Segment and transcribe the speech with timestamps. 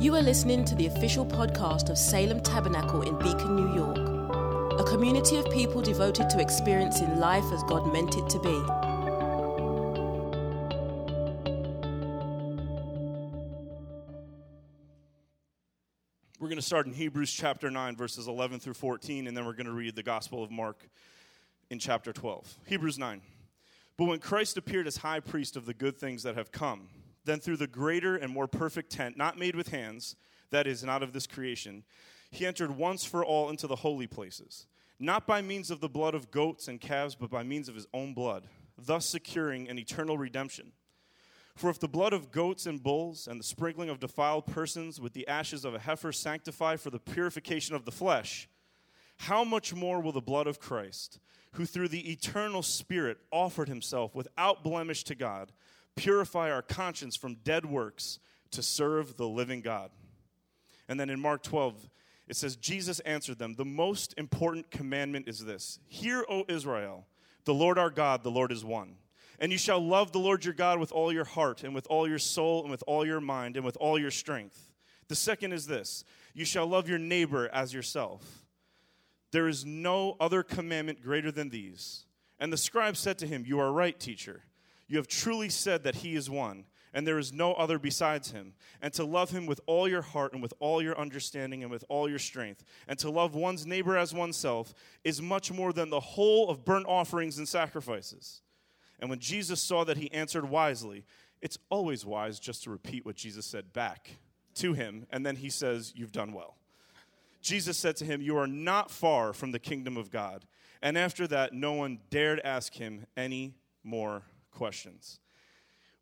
[0.00, 3.98] You are listening to the official podcast of Salem Tabernacle in Beacon, New York,
[4.80, 8.48] a community of people devoted to experiencing life as God meant it to be.
[16.38, 19.52] We're going to start in Hebrews chapter 9, verses 11 through 14, and then we're
[19.52, 20.88] going to read the Gospel of Mark
[21.68, 22.56] in chapter 12.
[22.64, 23.20] Hebrews 9.
[23.98, 26.88] But when Christ appeared as high priest of the good things that have come,
[27.24, 30.16] then through the greater and more perfect tent, not made with hands,
[30.50, 31.84] that is, not of this creation,
[32.30, 34.66] he entered once for all into the holy places,
[34.98, 37.86] not by means of the blood of goats and calves, but by means of his
[37.92, 38.46] own blood,
[38.78, 40.72] thus securing an eternal redemption.
[41.54, 45.12] For if the blood of goats and bulls and the sprinkling of defiled persons with
[45.12, 48.48] the ashes of a heifer sanctify for the purification of the flesh,
[49.18, 51.18] how much more will the blood of Christ,
[51.52, 55.52] who through the eternal Spirit offered himself without blemish to God,
[55.96, 58.18] purify our conscience from dead works
[58.52, 59.90] to serve the living God.
[60.88, 61.88] And then in Mark 12,
[62.28, 67.06] it says, Jesus answered them, The most important commandment is this Hear, O Israel,
[67.44, 68.96] the Lord our God, the Lord is one.
[69.38, 72.08] And you shall love the Lord your God with all your heart, and with all
[72.08, 74.72] your soul, and with all your mind, and with all your strength.
[75.08, 76.04] The second is this
[76.34, 78.44] You shall love your neighbor as yourself.
[79.32, 82.04] There is no other commandment greater than these.
[82.38, 84.42] And the scribe said to him, You are right, teacher.
[84.90, 88.54] You have truly said that he is one, and there is no other besides him.
[88.82, 91.84] And to love him with all your heart, and with all your understanding, and with
[91.88, 94.74] all your strength, and to love one's neighbor as oneself
[95.04, 98.42] is much more than the whole of burnt offerings and sacrifices.
[98.98, 101.04] And when Jesus saw that he answered wisely,
[101.40, 104.18] it's always wise just to repeat what Jesus said back
[104.56, 106.56] to him, and then he says, You've done well.
[107.40, 110.46] Jesus said to him, You are not far from the kingdom of God.
[110.82, 113.54] And after that, no one dared ask him any
[113.84, 115.20] more questions.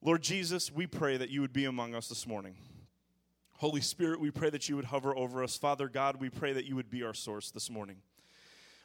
[0.03, 2.55] Lord Jesus, we pray that you would be among us this morning.
[3.55, 5.57] Holy Spirit, we pray that you would hover over us.
[5.57, 7.97] Father God, we pray that you would be our source this morning.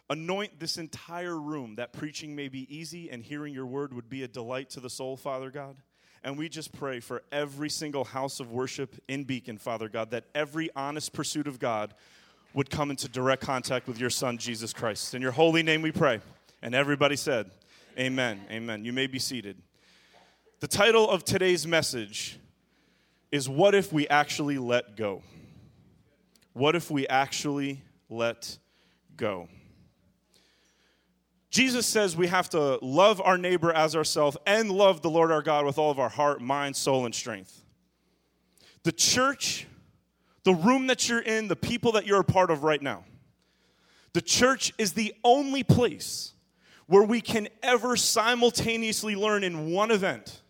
[0.09, 4.23] Anoint this entire room that preaching may be easy and hearing your word would be
[4.23, 5.77] a delight to the soul, Father God.
[6.23, 10.25] And we just pray for every single house of worship in Beacon, Father God, that
[10.33, 11.93] every honest pursuit of God
[12.53, 15.13] would come into direct contact with your Son, Jesus Christ.
[15.13, 16.19] In your holy name we pray.
[16.61, 17.51] And everybody said,
[17.97, 18.41] Amen.
[18.49, 18.83] Amen.
[18.85, 19.61] You may be seated.
[20.61, 22.39] The title of today's message
[23.31, 25.21] is What If We Actually Let Go?
[26.53, 28.57] What if we actually let
[29.15, 29.47] go?
[31.49, 35.41] Jesus says we have to love our neighbor as ourselves and love the Lord our
[35.41, 37.63] God with all of our heart, mind, soul, and strength.
[38.83, 39.67] The church,
[40.43, 43.03] the room that you're in, the people that you're a part of right now,
[44.13, 46.33] the church is the only place
[46.87, 50.41] where we can ever simultaneously learn in one event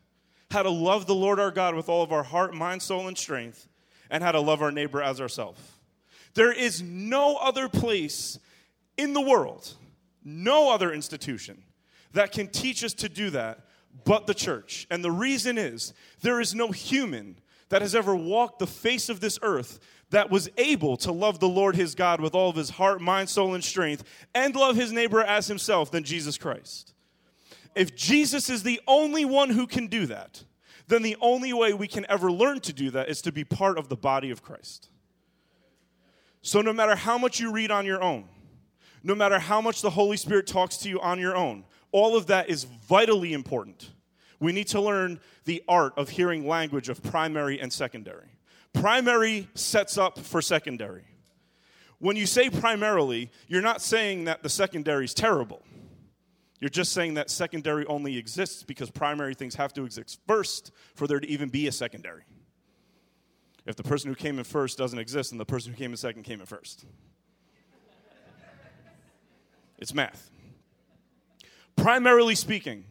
[0.51, 3.17] how to love the Lord our God with all of our heart, mind, soul, and
[3.17, 3.67] strength,
[4.09, 5.59] and how to love our neighbor as ourselves.
[6.35, 8.37] There is no other place
[8.97, 9.73] in the world,
[10.23, 11.63] no other institution
[12.13, 13.65] that can teach us to do that
[14.05, 14.87] but the church.
[14.89, 17.37] And the reason is there is no human
[17.69, 19.79] that has ever walked the face of this earth
[20.09, 23.29] that was able to love the Lord his God with all of his heart, mind,
[23.29, 24.03] soul, and strength,
[24.35, 26.93] and love his neighbor as himself than Jesus Christ.
[27.75, 30.43] If Jesus is the only one who can do that,
[30.87, 33.77] then the only way we can ever learn to do that is to be part
[33.77, 34.89] of the body of Christ.
[36.41, 38.25] So, no matter how much you read on your own,
[39.01, 42.27] no matter how much the Holy Spirit talks to you on your own, all of
[42.27, 43.91] that is vitally important.
[44.39, 48.32] We need to learn the art of hearing language of primary and secondary.
[48.73, 51.05] Primary sets up for secondary.
[51.99, 55.63] When you say primarily, you're not saying that the secondary is terrible.
[56.59, 61.07] You're just saying that secondary only exists because primary things have to exist first for
[61.07, 62.23] there to even be a secondary.
[63.65, 65.97] If the person who came in first doesn't exist, then the person who came in
[65.97, 66.85] second came in first.
[69.77, 70.29] It's math.
[71.75, 72.85] Primarily speaking,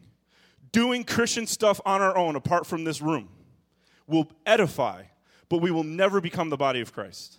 [0.71, 3.29] doing Christian stuff on our own, apart from this room,
[4.07, 5.03] will edify,
[5.53, 7.37] but we will never become the body of Christ.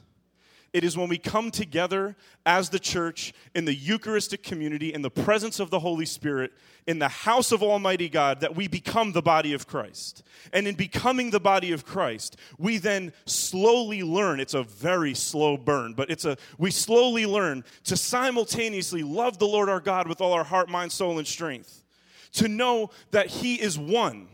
[0.72, 2.14] It is when we come together
[2.46, 6.52] as the church in the Eucharistic community, in the presence of the Holy Spirit,
[6.86, 10.22] in the house of Almighty God, that we become the body of Christ.
[10.52, 14.38] And in becoming the body of Christ, we then slowly learn.
[14.38, 19.48] It's a very slow burn, but it's a we slowly learn to simultaneously love the
[19.48, 21.82] Lord our God with all our heart, mind, soul, and strength.
[22.34, 24.28] To know that He is one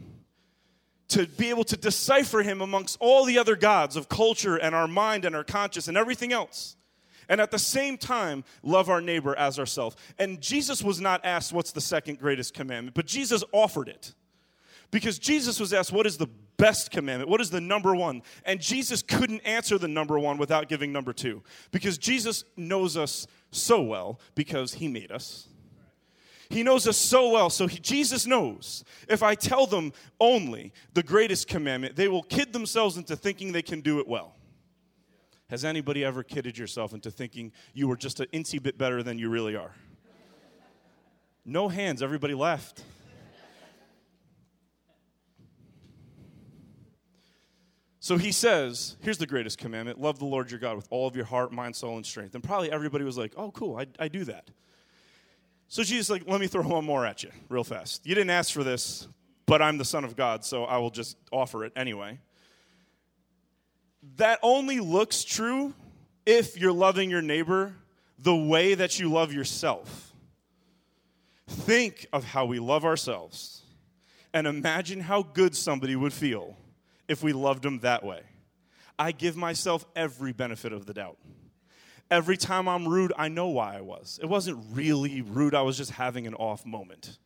[1.10, 4.88] to be able to decipher him amongst all the other gods of culture and our
[4.88, 6.76] mind and our conscience and everything else.
[7.28, 9.96] And at the same time, love our neighbor as ourselves.
[10.18, 14.14] And Jesus was not asked what's the second greatest commandment, but Jesus offered it.
[14.90, 16.26] Because Jesus was asked, What is the
[16.56, 17.30] best commandment?
[17.30, 18.22] What is the number one?
[18.44, 23.26] And Jesus couldn't answer the number one without giving number two because Jesus knows us
[23.52, 25.46] so well because he made us.
[26.50, 27.48] He knows us so well.
[27.48, 32.52] So he, Jesus knows if I tell them only the greatest commandment, they will kid
[32.52, 34.34] themselves into thinking they can do it well.
[35.48, 39.16] Has anybody ever kidded yourself into thinking you were just an incy bit better than
[39.16, 39.74] you really are?
[41.44, 42.82] No hands, everybody left.
[48.00, 51.14] So he says, here's the greatest commandment love the Lord your God with all of
[51.14, 52.34] your heart, mind, soul, and strength.
[52.34, 54.50] And probably everybody was like, oh, cool, I, I do that.
[55.70, 58.04] So Jesus like, let me throw one more at you real fast.
[58.04, 59.06] You didn't ask for this,
[59.46, 62.18] but I'm the Son of God, so I will just offer it anyway.
[64.16, 65.72] That only looks true
[66.26, 67.72] if you're loving your neighbor
[68.18, 70.12] the way that you love yourself.
[71.46, 73.62] Think of how we love ourselves
[74.34, 76.56] and imagine how good somebody would feel
[77.06, 78.22] if we loved them that way.
[78.98, 81.16] I give myself every benefit of the doubt.
[82.10, 84.18] Every time I'm rude, I know why I was.
[84.20, 87.18] It wasn't really rude, I was just having an off moment.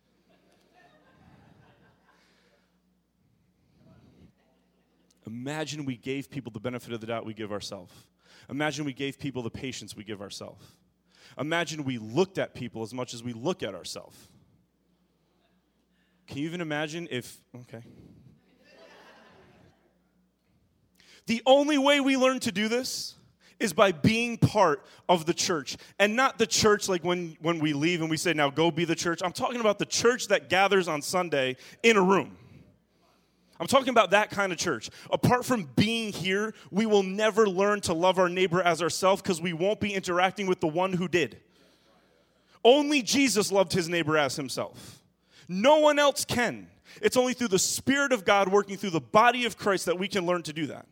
[5.25, 7.91] Imagine we gave people the benefit of the doubt we give ourselves.
[8.47, 10.63] Imagine we gave people the patience we give ourselves.
[11.39, 14.15] Imagine we looked at people as much as we look at ourselves.
[16.27, 17.83] Can you even imagine if, okay.
[21.25, 23.15] the only way we learn to do this
[23.59, 25.77] is by being part of the church.
[25.99, 28.85] And not the church like when, when we leave and we say now go be
[28.85, 29.21] the church.
[29.23, 32.37] I'm talking about the church that gathers on sunday in a room.
[33.57, 34.89] I'm talking about that kind of church.
[35.09, 39.41] Apart from being here we will never learn to love our neighbor as ourselves because
[39.41, 41.37] we won't be interacting with the one who did.
[42.63, 45.01] Only jesus loved his neighbor as himself.
[45.47, 46.67] No one else can.
[47.01, 50.07] It's only through the spirit of god working through the body of christ that we
[50.07, 50.85] can learn to do that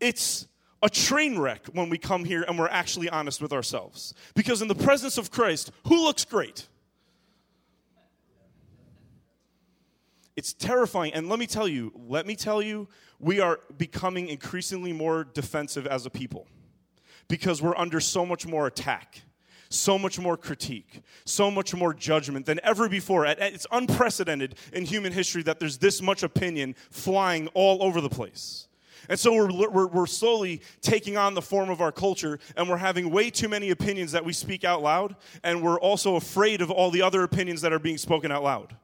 [0.00, 0.46] it's
[0.82, 4.14] a train wreck when we come here and we're actually honest with ourselves.
[4.34, 6.68] Because in the presence of Christ, who looks great?
[10.36, 11.14] It's terrifying.
[11.14, 12.88] And let me tell you, let me tell you,
[13.18, 16.46] we are becoming increasingly more defensive as a people
[17.28, 19.22] because we're under so much more attack,
[19.70, 23.24] so much more critique, so much more judgment than ever before.
[23.24, 28.68] It's unprecedented in human history that there's this much opinion flying all over the place.
[29.08, 32.76] And so we're, we're, we're, slowly taking on the form of our culture, and we're
[32.76, 36.70] having way too many opinions that we speak out loud, and we're also afraid of
[36.70, 38.76] all the other opinions that are being spoken out loud.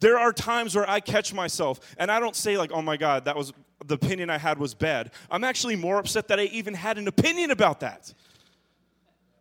[0.00, 3.24] There are times where I catch myself, and I don't say, like, oh my God,
[3.24, 3.52] that was
[3.86, 5.10] the opinion I had was bad.
[5.30, 8.12] I'm actually more upset that I even had an opinion about that.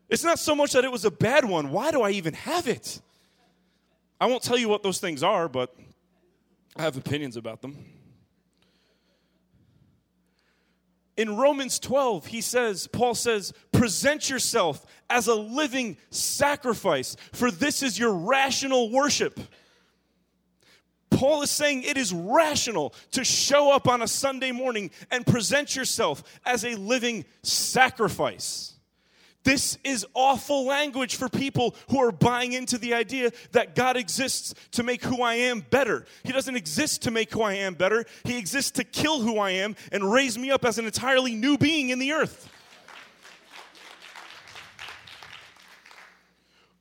[0.09, 1.71] It's not so much that it was a bad one.
[1.71, 3.01] Why do I even have it?
[4.19, 5.75] I won't tell you what those things are, but
[6.75, 7.77] I have opinions about them.
[11.15, 17.83] In Romans 12, he says, Paul says, present yourself as a living sacrifice, for this
[17.83, 19.39] is your rational worship.
[21.11, 25.75] Paul is saying it is rational to show up on a Sunday morning and present
[25.75, 28.72] yourself as a living sacrifice.
[29.43, 34.53] This is awful language for people who are buying into the idea that God exists
[34.71, 36.05] to make who I am better.
[36.23, 39.51] He doesn't exist to make who I am better, He exists to kill who I
[39.51, 42.49] am and raise me up as an entirely new being in the earth.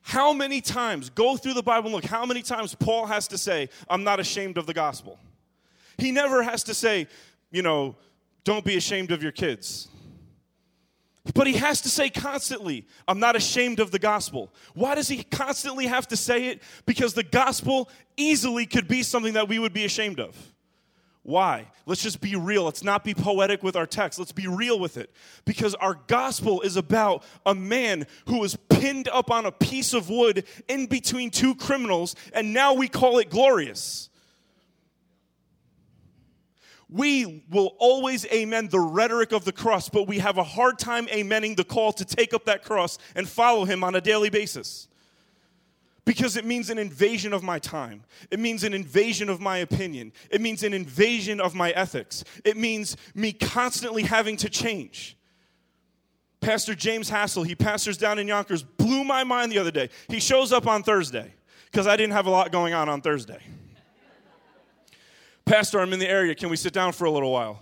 [0.02, 3.38] How many times, go through the Bible and look, how many times Paul has to
[3.38, 5.18] say, I'm not ashamed of the gospel?
[5.96, 7.08] He never has to say,
[7.50, 7.96] you know,
[8.44, 9.88] don't be ashamed of your kids.
[11.34, 14.52] But he has to say constantly, I'm not ashamed of the gospel.
[14.74, 16.62] Why does he constantly have to say it?
[16.84, 20.36] Because the gospel easily could be something that we would be ashamed of.
[21.22, 21.68] Why?
[21.86, 22.64] Let's just be real.
[22.64, 24.18] Let's not be poetic with our text.
[24.18, 25.12] Let's be real with it.
[25.44, 30.10] Because our gospel is about a man who was pinned up on a piece of
[30.10, 34.10] wood in between two criminals, and now we call it glorious
[36.92, 41.06] we will always amen the rhetoric of the cross, but we have a hard time
[41.06, 44.88] amening the call to take up that cross and follow him on a daily basis.
[46.04, 48.02] Because it means an invasion of my time.
[48.30, 50.12] It means an invasion of my opinion.
[50.30, 52.24] It means an invasion of my ethics.
[52.44, 55.16] It means me constantly having to change.
[56.40, 59.90] Pastor James Hassel, he pastors down in Yonkers, blew my mind the other day.
[60.08, 61.32] He shows up on Thursday
[61.66, 63.40] because I didn't have a lot going on on Thursday.
[65.44, 66.34] Pastor, I'm in the area.
[66.34, 67.60] Can we sit down for a little while?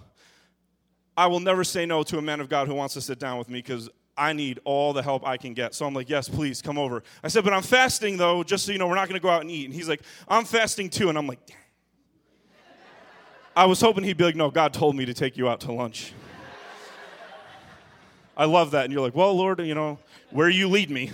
[1.17, 3.39] I will never say no to a man of God who wants to sit down
[3.39, 5.75] with me because I need all the help I can get.
[5.75, 7.03] So I'm like, yes, please come over.
[7.25, 9.31] I said, but I'm fasting though, just so you know, we're not going to go
[9.31, 9.65] out and eat.
[9.65, 11.09] And he's like, I'm fasting too.
[11.09, 11.41] And I'm like,
[13.57, 15.73] I was hoping he'd be like, no, God told me to take you out to
[15.73, 16.13] lunch.
[18.37, 18.85] I love that.
[18.85, 19.99] And you're like, well, Lord, you know,
[20.31, 21.11] where you lead me.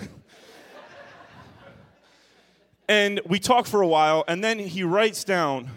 [2.88, 5.70] and we talk for a while, and then he writes down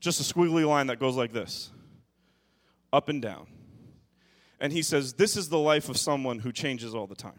[0.00, 1.70] just a squiggly line that goes like this
[2.92, 3.46] up and down.
[4.58, 7.38] And he says, This is the life of someone who changes all the time.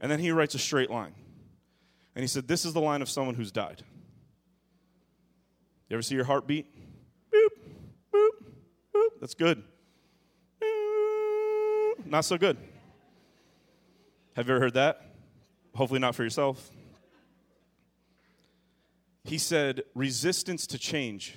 [0.00, 1.14] And then he writes a straight line.
[2.14, 3.82] And he said, This is the line of someone who's died.
[5.88, 6.66] You ever see your heartbeat?
[7.32, 7.48] Boop,
[8.12, 8.30] boop,
[8.94, 9.20] boop.
[9.20, 9.62] That's good.
[12.04, 12.56] Not so good.
[14.34, 15.02] Have you ever heard that?
[15.74, 16.70] Hopefully, not for yourself.
[19.26, 21.36] He said, resistance to change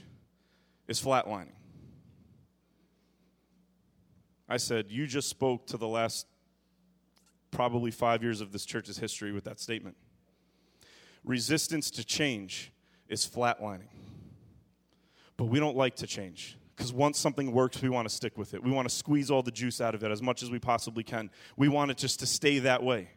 [0.88, 1.54] is flatlining.
[4.48, 6.28] I said, You just spoke to the last
[7.50, 9.98] probably five years of this church's history with that statement.
[11.24, 12.72] Resistance to change
[13.08, 13.90] is flatlining.
[15.36, 18.54] But we don't like to change because once something works, we want to stick with
[18.54, 18.64] it.
[18.64, 21.04] We want to squeeze all the juice out of it as much as we possibly
[21.04, 21.32] can.
[21.58, 23.10] We want it just to stay that way.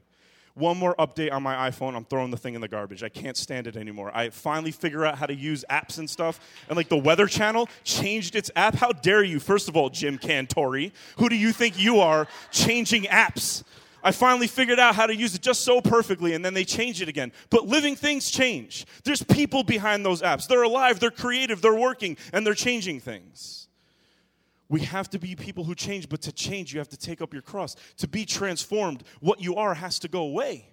[0.54, 3.02] One more update on my iPhone, I'm throwing the thing in the garbage.
[3.02, 4.10] I can't stand it anymore.
[4.14, 6.40] I finally figure out how to use apps and stuff.
[6.68, 8.74] And like the Weather Channel changed its app.
[8.74, 13.04] How dare you, first of all, Jim Cantore, Who do you think you are changing
[13.04, 13.64] apps?
[14.04, 17.00] I finally figured out how to use it just so perfectly, and then they change
[17.00, 17.32] it again.
[17.50, 18.84] But living things change.
[19.04, 20.48] There's people behind those apps.
[20.48, 23.61] They're alive, they're creative, they're working, and they're changing things.
[24.72, 27.34] We have to be people who change, but to change, you have to take up
[27.34, 27.76] your cross.
[27.98, 30.66] To be transformed, what you are has to go away.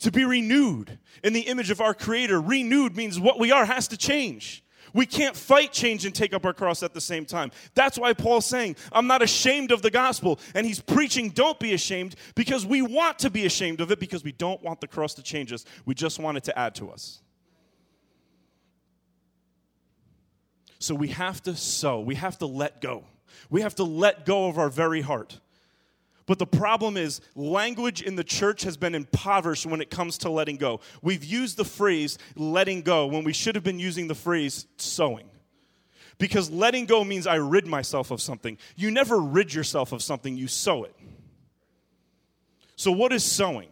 [0.00, 3.88] To be renewed in the image of our Creator, renewed means what we are has
[3.88, 4.62] to change.
[4.92, 7.52] We can't fight change and take up our cross at the same time.
[7.72, 10.38] That's why Paul's saying, I'm not ashamed of the gospel.
[10.54, 14.24] And he's preaching, don't be ashamed, because we want to be ashamed of it because
[14.24, 15.64] we don't want the cross to change us.
[15.86, 17.22] We just want it to add to us.
[20.82, 23.04] So we have to sow, we have to let go.
[23.50, 25.38] We have to let go of our very heart.
[26.26, 30.30] But the problem is, language in the church has been impoverished when it comes to
[30.30, 30.80] letting go.
[31.00, 35.28] We've used the phrase letting go when we should have been using the phrase sowing.
[36.18, 38.58] Because letting go means I rid myself of something.
[38.74, 40.96] You never rid yourself of something, you sow it.
[42.74, 43.68] So, what is sowing?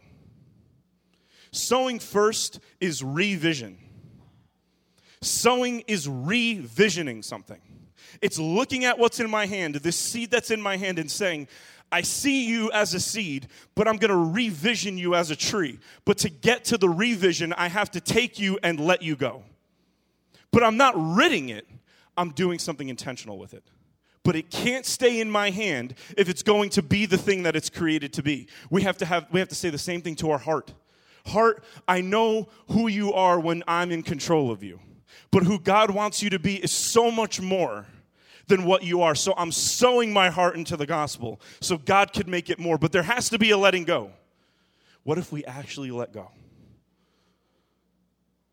[1.50, 3.78] Sowing first is revision.
[5.22, 7.60] Sowing is revisioning something.
[8.22, 11.48] It's looking at what's in my hand, this seed that's in my hand, and saying,
[11.92, 15.78] I see you as a seed, but I'm going to revision you as a tree.
[16.04, 19.42] But to get to the revision, I have to take you and let you go.
[20.52, 21.66] But I'm not ridding it,
[22.16, 23.64] I'm doing something intentional with it.
[24.22, 27.56] But it can't stay in my hand if it's going to be the thing that
[27.56, 28.48] it's created to be.
[28.68, 30.74] We have to have we have to say the same thing to our heart.
[31.26, 34.80] Heart, I know who you are when I'm in control of you.
[35.30, 37.86] But who God wants you to be is so much more
[38.50, 39.14] than what you are.
[39.14, 42.76] So I'm sowing my heart into the gospel so God could make it more.
[42.76, 44.10] But there has to be a letting go.
[45.04, 46.30] What if we actually let go?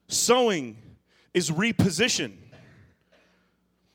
[0.08, 0.78] Sowing
[1.34, 2.38] is reposition.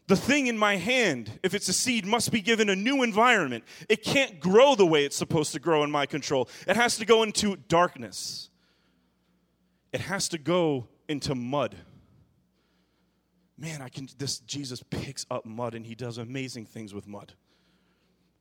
[0.08, 3.64] The thing in my hand, if it's a seed, must be given a new environment.
[3.88, 6.50] It can't grow the way it's supposed to grow in my control.
[6.66, 8.50] It has to go into darkness.
[9.92, 11.76] It has to go into mud
[13.62, 17.32] man, I can this Jesus picks up mud and he does amazing things with mud.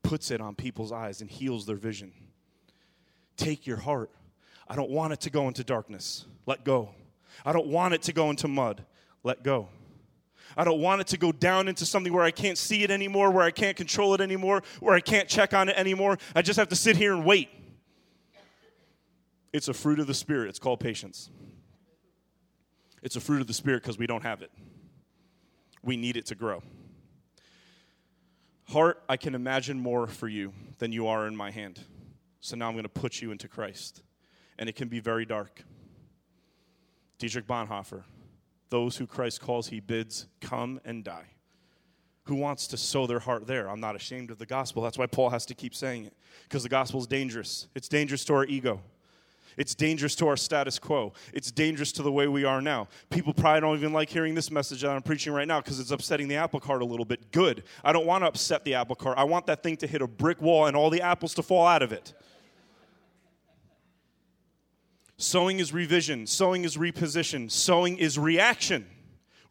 [0.01, 2.11] Puts it on people's eyes and heals their vision.
[3.37, 4.09] Take your heart.
[4.67, 6.25] I don't want it to go into darkness.
[6.47, 6.89] Let go.
[7.45, 8.83] I don't want it to go into mud.
[9.23, 9.69] Let go.
[10.57, 13.29] I don't want it to go down into something where I can't see it anymore,
[13.31, 16.17] where I can't control it anymore, where I can't check on it anymore.
[16.35, 17.49] I just have to sit here and wait.
[19.53, 20.49] It's a fruit of the Spirit.
[20.49, 21.29] It's called patience.
[23.03, 24.51] It's a fruit of the Spirit because we don't have it
[25.83, 26.61] we need it to grow.
[28.69, 31.79] Heart, I can imagine more for you than you are in my hand.
[32.39, 34.03] So now I'm going to put you into Christ.
[34.57, 35.63] And it can be very dark.
[37.17, 38.03] Dietrich Bonhoeffer,
[38.69, 41.27] those who Christ calls, he bids, come and die.
[42.23, 43.69] Who wants to sow their heart there?
[43.69, 44.81] I'm not ashamed of the gospel.
[44.81, 47.67] That's why Paul has to keep saying it, because the gospel is dangerous.
[47.75, 48.81] It's dangerous to our ego.
[49.58, 51.13] It's dangerous to our status quo.
[51.34, 52.88] It's dangerous to the way we are now.
[53.10, 55.91] People probably don't even like hearing this message that I'm preaching right now because it's
[55.91, 57.31] upsetting the apple cart a little bit.
[57.31, 57.63] Good.
[57.84, 59.17] I don't want to upset the apple cart.
[59.17, 61.67] I want that thing to hit a brick wall and all the apples to fall
[61.67, 62.13] out of it.
[65.17, 68.88] Sowing is revision, sowing is reposition, sowing is reaction.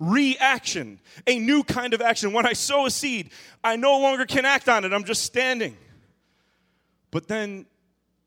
[0.01, 2.33] Reaction, a new kind of action.
[2.33, 3.31] When I sow a seed,
[3.63, 5.77] I no longer can act on it, I'm just standing.
[7.11, 7.67] But then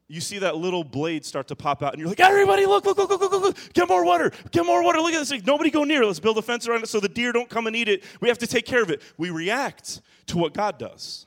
[0.07, 2.97] you see that little blade start to pop out, and you're like, everybody, look, look,
[2.97, 4.99] look, look, look, look, get more water, get more water.
[4.99, 5.29] Look at this.
[5.29, 6.05] thing, nobody go near.
[6.05, 8.03] Let's build a fence around it so the deer don't come and eat it.
[8.19, 9.01] We have to take care of it.
[9.17, 11.25] We react to what God does.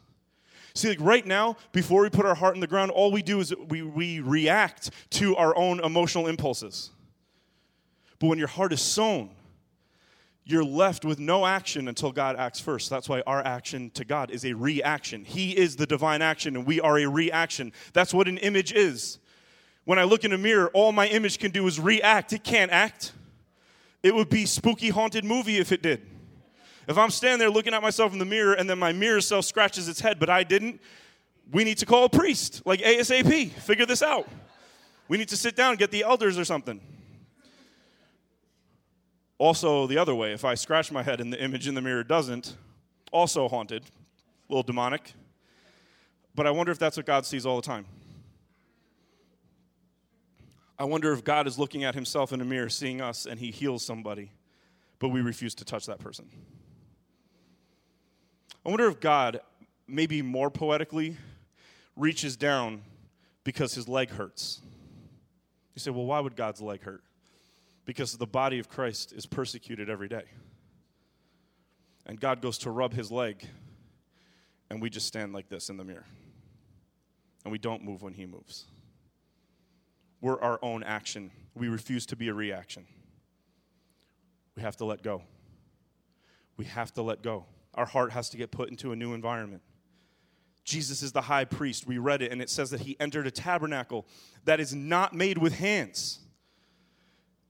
[0.74, 3.40] See, like right now, before we put our heart in the ground, all we do
[3.40, 6.90] is we, we react to our own emotional impulses.
[8.18, 9.30] But when your heart is sown,
[10.48, 12.88] you're left with no action until God acts first.
[12.88, 15.24] That's why our action to God is a reaction.
[15.24, 17.72] He is the divine action, and we are a reaction.
[17.92, 19.18] That's what an image is.
[19.84, 22.32] When I look in a mirror, all my image can do is react.
[22.32, 23.12] It can't act.
[24.04, 26.06] It would be spooky haunted movie if it did.
[26.86, 29.44] If I'm standing there looking at myself in the mirror and then my mirror self
[29.46, 30.80] scratches its head, but I didn't,
[31.50, 33.50] we need to call a priest, like ASAP.
[33.50, 34.28] Figure this out.
[35.08, 36.80] We need to sit down and get the elders or something.
[39.38, 42.02] Also, the other way, if I scratch my head and the image in the mirror
[42.02, 42.56] doesn't,
[43.12, 45.12] also haunted, a little demonic.
[46.34, 47.86] But I wonder if that's what God sees all the time.
[50.78, 53.50] I wonder if God is looking at himself in a mirror, seeing us, and he
[53.50, 54.30] heals somebody,
[54.98, 56.28] but we refuse to touch that person.
[58.64, 59.40] I wonder if God,
[59.86, 61.16] maybe more poetically,
[61.94, 62.82] reaches down
[63.44, 64.60] because his leg hurts.
[65.74, 67.02] You say, well, why would God's leg hurt?
[67.86, 70.24] Because the body of Christ is persecuted every day.
[72.04, 73.48] And God goes to rub his leg,
[74.68, 76.06] and we just stand like this in the mirror.
[77.44, 78.64] And we don't move when he moves.
[80.20, 81.30] We're our own action.
[81.54, 82.86] We refuse to be a reaction.
[84.56, 85.22] We have to let go.
[86.56, 87.46] We have to let go.
[87.74, 89.62] Our heart has to get put into a new environment.
[90.64, 91.86] Jesus is the high priest.
[91.86, 94.06] We read it, and it says that he entered a tabernacle
[94.44, 96.25] that is not made with hands.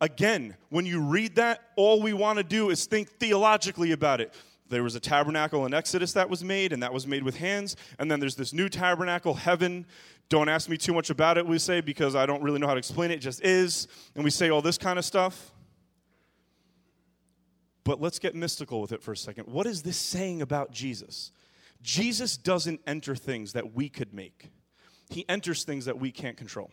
[0.00, 4.34] Again, when you read that, all we want to do is think theologically about it.
[4.68, 7.76] There was a tabernacle in Exodus that was made, and that was made with hands.
[7.98, 9.86] And then there's this new tabernacle, heaven.
[10.28, 12.74] Don't ask me too much about it, we say, because I don't really know how
[12.74, 13.14] to explain it.
[13.14, 13.86] It just is.
[14.14, 15.52] And we say all this kind of stuff.
[17.84, 19.46] But let's get mystical with it for a second.
[19.46, 21.30] What is this saying about Jesus?
[21.80, 24.50] Jesus doesn't enter things that we could make,
[25.08, 26.70] he enters things that we can't control.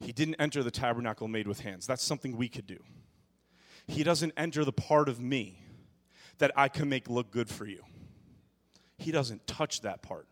[0.00, 1.86] He didn't enter the tabernacle made with hands.
[1.86, 2.82] That's something we could do.
[3.86, 5.60] He doesn't enter the part of me
[6.38, 7.82] that I can make look good for you.
[8.98, 10.26] He doesn't touch that part.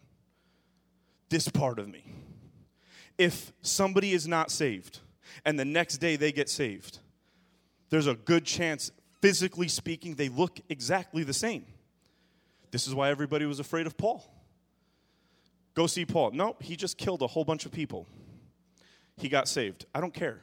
[1.28, 2.04] This part of me.
[3.18, 5.00] If somebody is not saved
[5.44, 6.98] and the next day they get saved,
[7.90, 11.66] there's a good chance, physically speaking, they look exactly the same.
[12.70, 14.24] This is why everybody was afraid of Paul.
[15.74, 16.32] Go see Paul.
[16.32, 18.06] No, he just killed a whole bunch of people
[19.22, 19.86] he got saved.
[19.94, 20.40] I don't care.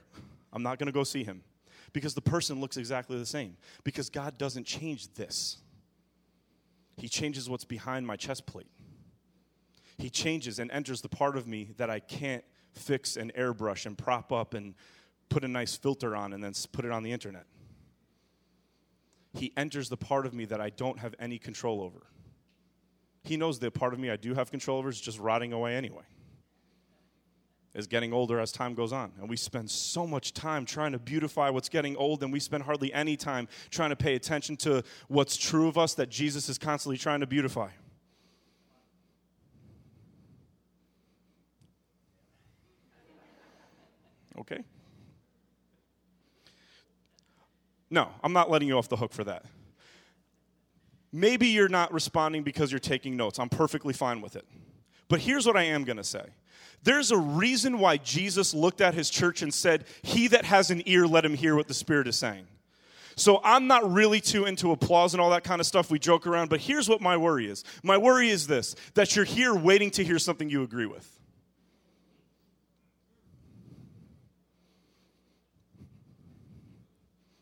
[0.54, 1.44] I'm not going to go see him
[1.92, 3.58] because the person looks exactly the same.
[3.84, 5.58] Because God doesn't change this,
[6.98, 8.72] He changes what's behind my chest plate.
[9.98, 13.98] He changes and enters the part of me that I can't fix and airbrush and
[13.98, 14.76] prop up and
[15.28, 17.46] put a nice filter on and then put it on the internet.
[19.34, 22.08] He enters the part of me that I don't have any control over.
[23.24, 25.76] He knows the part of me I do have control over is just rotting away
[25.76, 26.06] anyway
[27.74, 29.12] is getting older as time goes on.
[29.20, 32.64] And we spend so much time trying to beautify what's getting old, and we spend
[32.64, 36.58] hardly any time trying to pay attention to what's true of us that Jesus is
[36.58, 37.70] constantly trying to beautify.
[44.40, 44.64] Okay?
[47.90, 49.46] No, I'm not letting you off the hook for that.
[51.12, 53.40] Maybe you're not responding because you're taking notes.
[53.40, 54.46] I'm perfectly fine with it.
[55.08, 56.26] But here's what I am going to say
[56.84, 60.82] there's a reason why Jesus looked at his church and said, He that has an
[60.86, 62.48] ear, let him hear what the Spirit is saying.
[63.16, 65.92] So I'm not really too into applause and all that kind of stuff.
[65.92, 69.26] We joke around, but here's what my worry is my worry is this that you're
[69.26, 71.08] here waiting to hear something you agree with.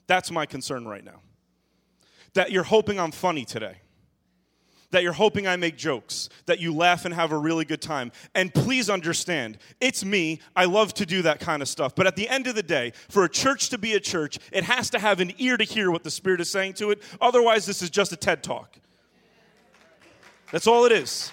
[0.08, 1.21] That's my concern right now.
[2.34, 3.77] That you're hoping I'm funny today
[4.91, 8.12] that you're hoping I make jokes, that you laugh and have a really good time.
[8.36, 10.39] And please understand, it's me.
[10.56, 11.93] I love to do that kind of stuff.
[11.95, 14.63] But at the end of the day, for a church to be a church, it
[14.63, 17.02] has to have an ear to hear what the Spirit is saying to it.
[17.19, 18.78] Otherwise, this is just a TED talk.
[20.52, 21.32] That's all it is.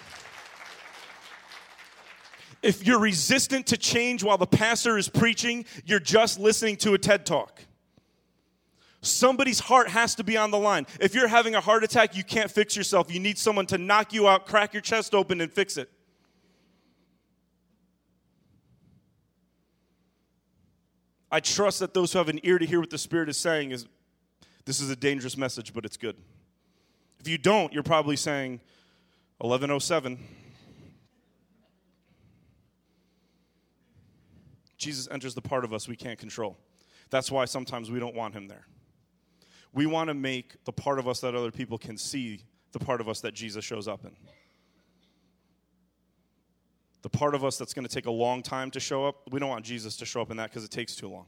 [2.61, 6.97] If you're resistant to change while the pastor is preaching, you're just listening to a
[6.97, 7.61] TED talk.
[9.05, 10.87] Somebody's heart has to be on the line.
[10.99, 13.13] If you're having a heart attack, you can't fix yourself.
[13.13, 15.89] You need someone to knock you out, crack your chest open, and fix it.
[21.31, 23.71] I trust that those who have an ear to hear what the Spirit is saying
[23.71, 23.85] is
[24.63, 26.15] this is a dangerous message, but it's good.
[27.19, 28.61] If you don't, you're probably saying
[29.39, 30.17] 1107.
[34.77, 36.57] Jesus enters the part of us we can't control.
[37.09, 38.65] That's why sometimes we don't want him there.
[39.75, 43.01] We want to make the part of us that other people can see the part
[43.01, 44.11] of us that Jesus shows up in.
[47.01, 49.39] The part of us that's going to take a long time to show up, we
[49.39, 51.27] don't want Jesus to show up in that because it takes too long.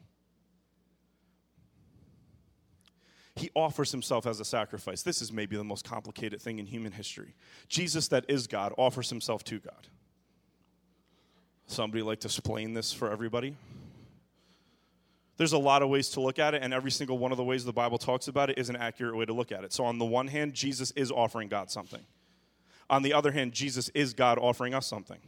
[3.36, 5.04] He offers himself as a sacrifice.
[5.04, 7.36] This is maybe the most complicated thing in human history.
[7.68, 9.88] Jesus, that is God, offers himself to God.
[11.68, 13.58] Somebody like to explain this for everybody?
[15.38, 17.44] There's a lot of ways to look at it, and every single one of the
[17.44, 19.72] ways the Bible talks about it is an accurate way to look at it.
[19.72, 22.02] So, on the one hand, Jesus is offering God something.
[22.90, 25.20] On the other hand, Jesus is God offering us something.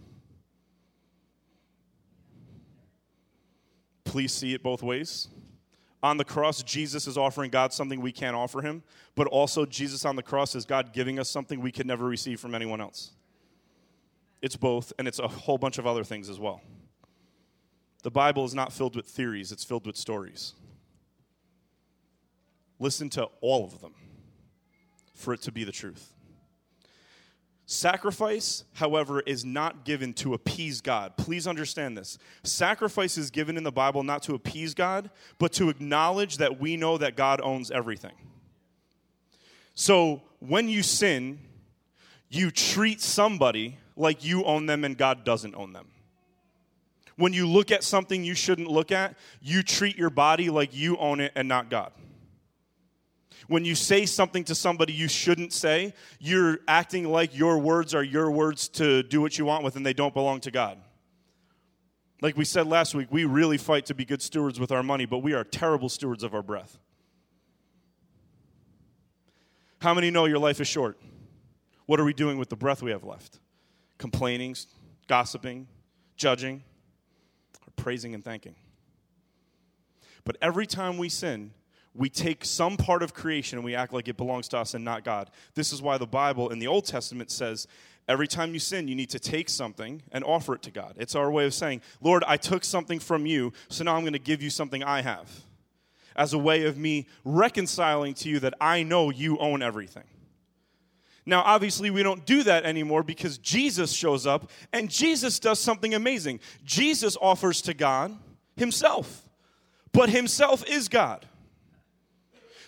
[4.03, 5.27] Please see it both ways.
[6.01, 8.81] On the cross, Jesus is offering God something we can't offer him,
[9.15, 12.39] but also Jesus on the cross is God giving us something we could never receive
[12.39, 13.11] from anyone else.
[14.41, 16.61] It's both, and it's a whole bunch of other things as well.
[18.03, 20.53] The Bible is not filled with theories, it's filled with stories.
[22.79, 23.93] Listen to all of them
[25.13, 26.13] for it to be the truth.
[27.65, 31.17] Sacrifice, however, is not given to appease God.
[31.17, 32.17] Please understand this.
[32.41, 36.77] Sacrifice is given in the Bible not to appease God, but to acknowledge that we
[36.77, 38.15] know that God owns everything.
[39.75, 41.39] So when you sin,
[42.27, 45.89] you treat somebody like you own them and God doesn't own them.
[47.19, 50.95] When you look at something you shouldn't look at, you treat your body like you
[50.95, 51.91] own it and not God.
[53.49, 58.03] When you say something to somebody you shouldn't say, you're acting like your words are
[58.03, 60.77] your words to do what you want with and they don't belong to God.
[62.21, 65.05] Like we said last week, we really fight to be good stewards with our money,
[65.05, 66.77] but we are terrible stewards of our breath.
[69.81, 70.97] How many know your life is short?
[71.85, 73.39] What are we doing with the breath we have left?
[73.97, 74.55] Complaining,
[75.07, 75.67] gossiping,
[76.15, 76.63] judging,
[77.79, 78.55] praising and thanking.
[80.23, 81.51] But every time we sin,
[81.95, 84.85] we take some part of creation and we act like it belongs to us and
[84.85, 85.29] not God.
[85.55, 87.67] This is why the Bible in the Old Testament says
[88.07, 90.95] every time you sin, you need to take something and offer it to God.
[90.97, 94.13] It's our way of saying, Lord, I took something from you, so now I'm going
[94.13, 95.29] to give you something I have.
[96.15, 100.03] As a way of me reconciling to you that I know you own everything.
[101.25, 105.93] Now, obviously, we don't do that anymore because Jesus shows up and Jesus does something
[105.93, 106.39] amazing.
[106.63, 108.17] Jesus offers to God
[108.55, 109.27] Himself,
[109.91, 111.25] but Himself is God.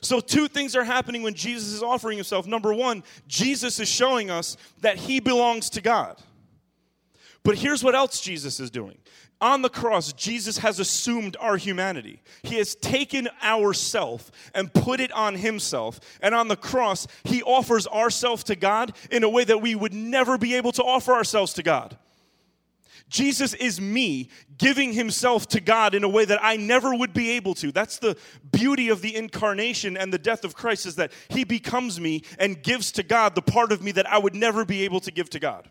[0.01, 2.47] So, two things are happening when Jesus is offering himself.
[2.47, 6.17] Number one, Jesus is showing us that he belongs to God.
[7.43, 8.97] But here's what else Jesus is doing.
[9.39, 12.21] On the cross, Jesus has assumed our humanity.
[12.43, 15.99] He has taken our self and put it on himself.
[16.21, 19.93] And on the cross, he offers ourself to God in a way that we would
[19.93, 21.97] never be able to offer ourselves to God.
[23.09, 27.31] Jesus is me giving himself to God in a way that I never would be
[27.31, 27.71] able to.
[27.71, 28.15] That's the
[28.51, 32.61] beauty of the incarnation and the death of Christ is that he becomes me and
[32.61, 35.29] gives to God the part of me that I would never be able to give
[35.31, 35.67] to God.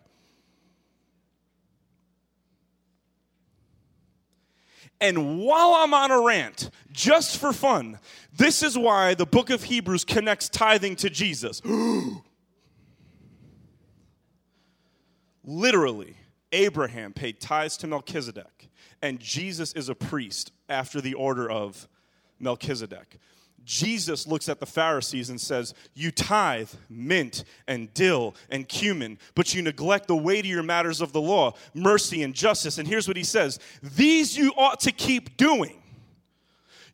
[5.00, 7.98] And while I'm on a rant, just for fun,
[8.36, 11.62] this is why the book of Hebrews connects tithing to Jesus.
[15.44, 16.16] Literally,
[16.52, 18.68] Abraham paid tithes to Melchizedek,
[19.00, 21.88] and Jesus is a priest after the order of
[22.38, 23.18] Melchizedek.
[23.70, 29.54] Jesus looks at the Pharisees and says, You tithe mint and dill and cumin, but
[29.54, 32.78] you neglect the weightier matters of the law, mercy and justice.
[32.78, 35.80] And here's what he says These you ought to keep doing.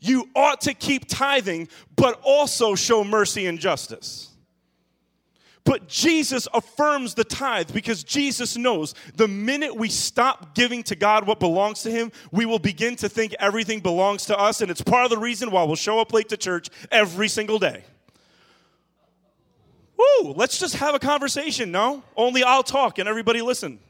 [0.00, 4.35] You ought to keep tithing, but also show mercy and justice.
[5.66, 11.26] But Jesus affirms the tithe because Jesus knows the minute we stop giving to God
[11.26, 14.60] what belongs to Him, we will begin to think everything belongs to us.
[14.60, 17.58] And it's part of the reason why we'll show up late to church every single
[17.58, 17.84] day.
[19.98, 22.04] Woo, let's just have a conversation, no?
[22.16, 23.80] Only I'll talk and everybody listen.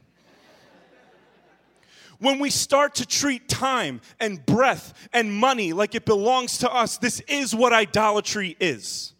[2.17, 6.97] When we start to treat time and breath and money like it belongs to us,
[6.97, 9.13] this is what idolatry is.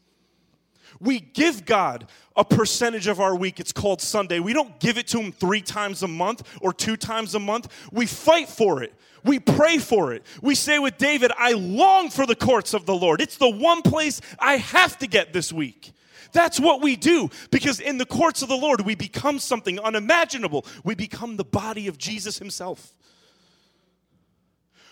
[0.99, 3.59] We give God a percentage of our week.
[3.59, 4.39] It's called Sunday.
[4.39, 7.67] We don't give it to Him three times a month or two times a month.
[7.91, 8.93] We fight for it.
[9.23, 10.23] We pray for it.
[10.41, 13.21] We say with David, I long for the courts of the Lord.
[13.21, 15.91] It's the one place I have to get this week.
[16.31, 20.65] That's what we do because in the courts of the Lord, we become something unimaginable.
[20.83, 22.93] We become the body of Jesus Himself.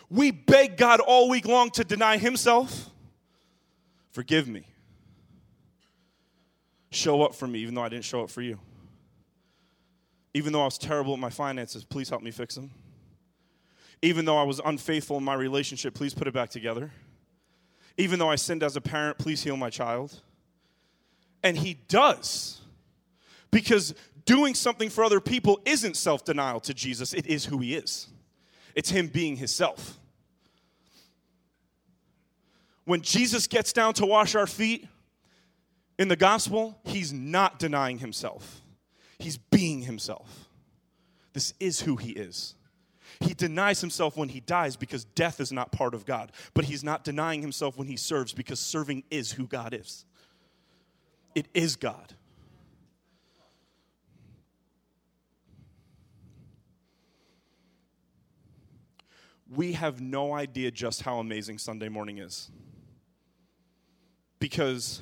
[0.10, 2.90] We beg God all week long to deny Himself.
[4.12, 4.66] Forgive me
[6.96, 8.60] show up for me, even though I didn't show up for you.
[10.34, 12.72] Even though I was terrible at my finances, please help me fix them.
[14.02, 16.92] Even though I was unfaithful in my relationship, please put it back together.
[17.98, 20.22] Even though I sinned as a parent, please heal my child.
[21.42, 22.60] And he does.
[23.52, 27.76] Because doing something for other people isn't self denial to Jesus, it is who he
[27.76, 28.08] is.
[28.76, 29.98] It's him being himself.
[32.84, 34.88] When Jesus gets down to wash our feet
[35.98, 38.62] in the gospel, he's not denying himself,
[39.20, 40.50] he's being himself.
[41.34, 42.56] This is who he is.
[43.20, 46.84] He denies himself when he dies because death is not part of God, but he's
[46.84, 50.06] not denying himself when he serves because serving is who God is.
[51.34, 52.14] It is God.
[59.54, 62.50] We have no idea just how amazing Sunday morning is.
[64.40, 65.02] Because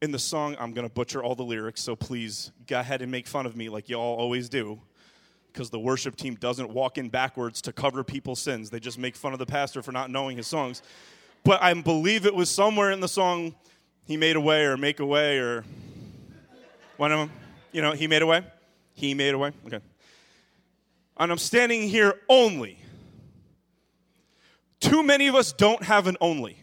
[0.00, 3.10] in the song, I'm going to butcher all the lyrics, so please go ahead and
[3.10, 4.80] make fun of me like y'all always do
[5.52, 8.70] because the worship team doesn't walk in backwards to cover people's sins.
[8.70, 10.82] They just make fun of the pastor for not knowing his songs.
[11.42, 13.54] But I believe it was somewhere in the song,
[14.04, 15.64] He made a way or make a way or
[16.96, 17.30] one of them.
[17.72, 18.44] You know, He made a way.
[18.94, 19.52] He made a way.
[19.66, 19.80] Okay.
[21.16, 22.78] And I'm standing here only.
[24.80, 26.62] Too many of us don't have an only.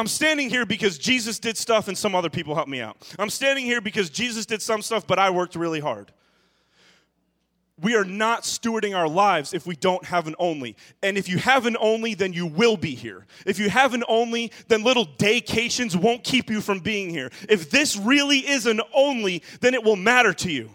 [0.00, 2.96] I'm standing here because Jesus did stuff and some other people helped me out.
[3.18, 6.10] I'm standing here because Jesus did some stuff, but I worked really hard
[7.82, 10.76] we are not stewarding our lives if we don't have an only.
[11.02, 13.26] And if you have an only, then you will be here.
[13.46, 17.30] If you have an only, then little daycations won't keep you from being here.
[17.48, 20.70] If this really is an only, then it will matter to you.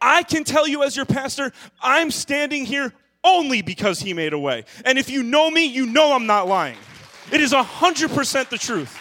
[0.00, 4.38] I can tell you as your pastor, I'm standing here only because he made a
[4.38, 4.64] way.
[4.84, 6.78] And if you know me, you know I'm not lying.
[7.32, 8.98] It is 100% the truth.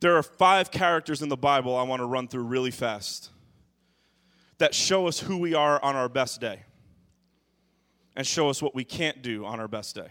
[0.00, 3.30] There are five characters in the Bible I want to run through really fast
[4.58, 6.64] that show us who we are on our best day
[8.16, 10.08] and show us what we can't do on our best day.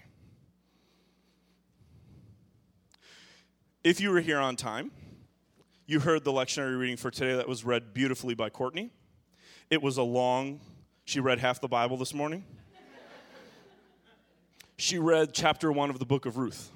[3.83, 4.91] If you were here on time,
[5.85, 8.91] you heard the lectionary reading for today that was read beautifully by Courtney.
[9.69, 10.61] It was a long,
[11.03, 12.45] she read half the Bible this morning.
[14.77, 16.71] she read chapter one of the book of Ruth.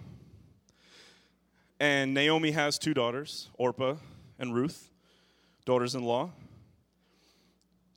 [1.79, 3.95] And Naomi has two daughters, Orpah
[4.37, 4.89] and Ruth,
[5.63, 6.31] daughters in law.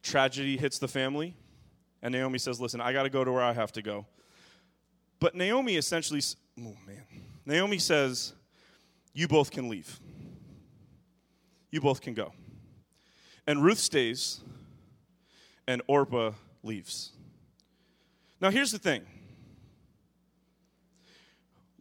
[0.00, 1.35] Tragedy hits the family,
[2.00, 4.07] and Naomi says, Listen, I got to go to where I have to go.
[5.18, 6.22] But Naomi essentially,
[6.61, 7.02] oh man,
[7.44, 8.33] Naomi says,
[9.12, 9.98] You both can leave.
[11.72, 12.33] You both can go.
[13.46, 14.40] And Ruth stays,
[15.66, 17.12] and Orpah leaves.
[18.40, 19.03] Now, here's the thing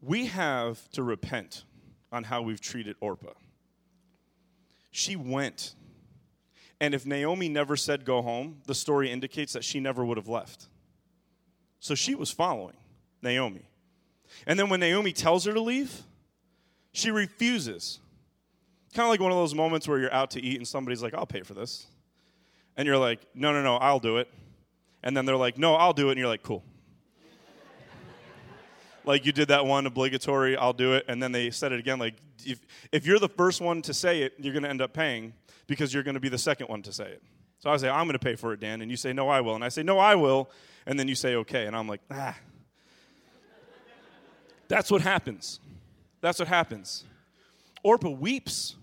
[0.02, 1.64] we have to repent
[2.12, 3.34] on how we've treated Orpah.
[4.92, 5.76] She went.
[6.80, 10.28] And if Naomi never said go home, the story indicates that she never would have
[10.28, 10.68] left.
[11.80, 12.76] So she was following
[13.22, 13.70] Naomi.
[14.46, 16.04] And then when Naomi tells her to leave,
[16.92, 18.00] she refuses.
[18.94, 21.14] Kind of like one of those moments where you're out to eat and somebody's like,
[21.14, 21.88] I'll pay for this.
[22.78, 24.30] And you're like, no, no, no, I'll do it.
[25.04, 26.12] And then they're like, no, I'll do it.
[26.12, 26.64] And you're like, cool
[29.06, 31.06] like you did that one obligatory, I'll do it.
[31.08, 32.00] And then they said it again.
[32.00, 34.94] Like, if, if you're the first one to say it, you're going to end up
[34.94, 35.34] paying
[35.68, 37.24] because you're going to be the second one to say it.
[37.60, 38.82] So I say, I'm going to pay for it, Dan.
[38.82, 39.56] And you say, no, I will.
[39.56, 40.50] And I say, no, I will.
[40.86, 41.66] And then you say, okay.
[41.66, 42.36] And I'm like, ah.
[44.68, 45.60] That's what happens.
[46.20, 47.06] That's what happens.
[47.84, 48.76] Orpah weeps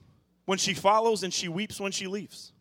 [0.44, 2.52] when she follows and she weeps when she leaves.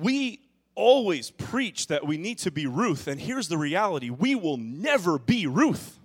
[0.00, 0.40] We
[0.74, 5.18] always preach that we need to be Ruth, and here's the reality we will never
[5.18, 5.98] be Ruth.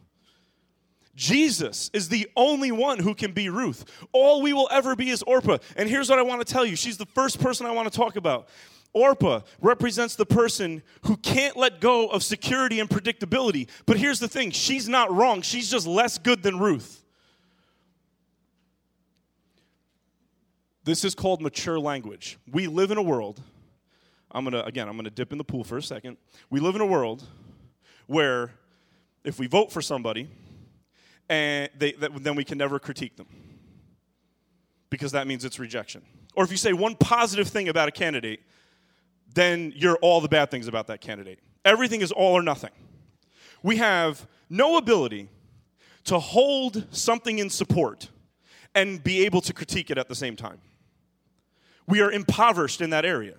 [1.15, 3.86] Jesus is the only one who can be Ruth.
[4.12, 5.58] All we will ever be is Orpah.
[5.76, 7.97] And here's what I want to tell you she's the first person I want to
[7.97, 8.50] talk about.
[8.93, 13.67] Orpah represents the person who can't let go of security and predictability.
[13.88, 17.04] But here's the thing she's not wrong, she's just less good than Ruth.
[20.84, 22.38] This is called mature language.
[22.50, 23.41] We live in a world
[24.32, 26.18] I'm going to, again, I'm going to dip in the pool for a second.
[26.50, 27.24] We live in a world
[28.08, 28.52] where
[29.24, 30.30] if we vote for somebody,
[31.30, 33.28] and they, that, then we can never critique them
[34.90, 36.02] because that means it's rejection.
[36.36, 38.42] Or if you say one positive thing about a candidate,
[39.34, 41.40] then you're all the bad things about that candidate.
[41.66, 42.72] Everything is all or nothing.
[43.63, 45.30] We have no ability
[46.06, 48.10] to hold something in support
[48.74, 50.60] and be able to critique it at the same time.
[51.88, 53.36] We are impoverished in that area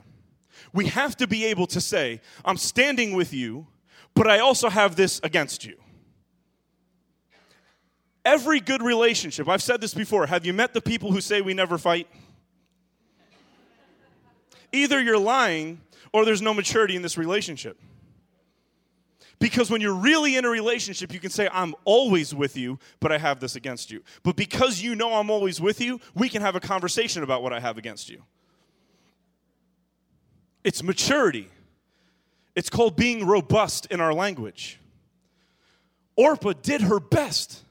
[0.73, 3.67] we have to be able to say, I'm standing with you,
[4.15, 5.77] but I also have this against you.
[8.25, 10.27] Every good relationship, I've said this before.
[10.27, 12.09] Have you met the people who say we never fight?
[14.73, 15.81] Either you're lying
[16.13, 17.79] or there's no maturity in this relationship.
[19.39, 23.13] Because when you're really in a relationship, you can say, I'm always with you, but
[23.13, 24.03] I have this against you.
[24.25, 27.53] But because you know I'm always with you, we can have a conversation about what
[27.53, 28.23] I have against you.
[30.69, 31.49] It's maturity.
[32.55, 34.79] It's called being robust in our language.
[36.15, 37.63] Orpah did her best.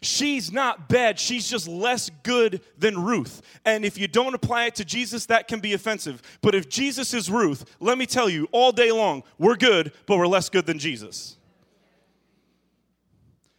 [0.00, 1.20] She's not bad.
[1.20, 3.42] She's just less good than Ruth.
[3.66, 6.22] And if you don't apply it to Jesus, that can be offensive.
[6.40, 10.16] But if Jesus is Ruth, let me tell you, all day long, we're good, but
[10.16, 11.36] we're less good than Jesus.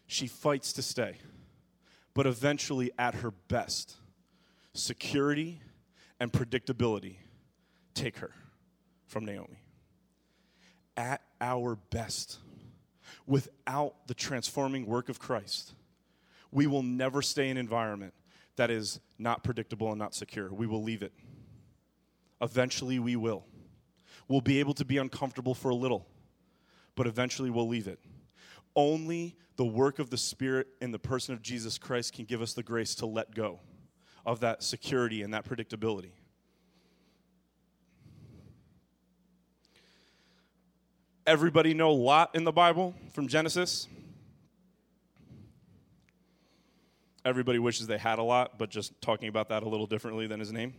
[0.07, 1.17] She fights to stay,
[2.15, 3.97] but eventually, at her best,
[4.73, 5.61] security
[6.19, 7.17] and predictability
[7.93, 8.31] take her
[9.13, 9.63] from Naomi.
[10.97, 12.39] At our best,
[13.25, 15.73] without the transforming work of Christ
[16.53, 18.13] we will never stay in an environment
[18.55, 20.53] that is not predictable and not secure.
[20.53, 21.11] We will leave it.
[22.41, 23.45] Eventually, we will.
[24.27, 26.07] We'll be able to be uncomfortable for a little,
[26.95, 27.99] but eventually, we'll leave it.
[28.75, 32.53] Only the work of the Spirit in the person of Jesus Christ can give us
[32.53, 33.59] the grace to let go
[34.25, 36.11] of that security and that predictability.
[41.25, 43.87] Everybody know Lot in the Bible from Genesis?
[47.25, 50.39] everybody wishes they had a lot, but just talking about that a little differently than
[50.39, 50.73] his name.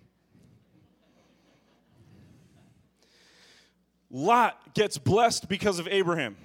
[4.11, 6.37] Lot gets blessed because of Abraham.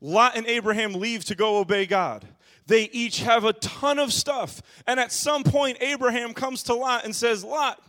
[0.00, 2.26] Lot and Abraham leave to go obey God.
[2.66, 4.60] They each have a ton of stuff.
[4.86, 7.80] And at some point, Abraham comes to Lot and says, Lot,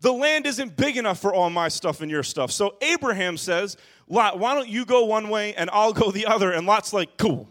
[0.00, 2.50] the land isn't big enough for all my stuff and your stuff.
[2.50, 3.76] So Abraham says,
[4.08, 6.50] Lot, why don't you go one way and I'll go the other?
[6.50, 7.48] And Lot's like, cool,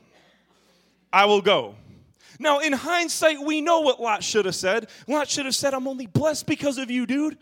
[1.13, 1.75] I will go.
[2.39, 4.89] Now, in hindsight, we know what Lot should have said.
[5.07, 7.38] Lot should have said, I'm only blessed because of you, dude.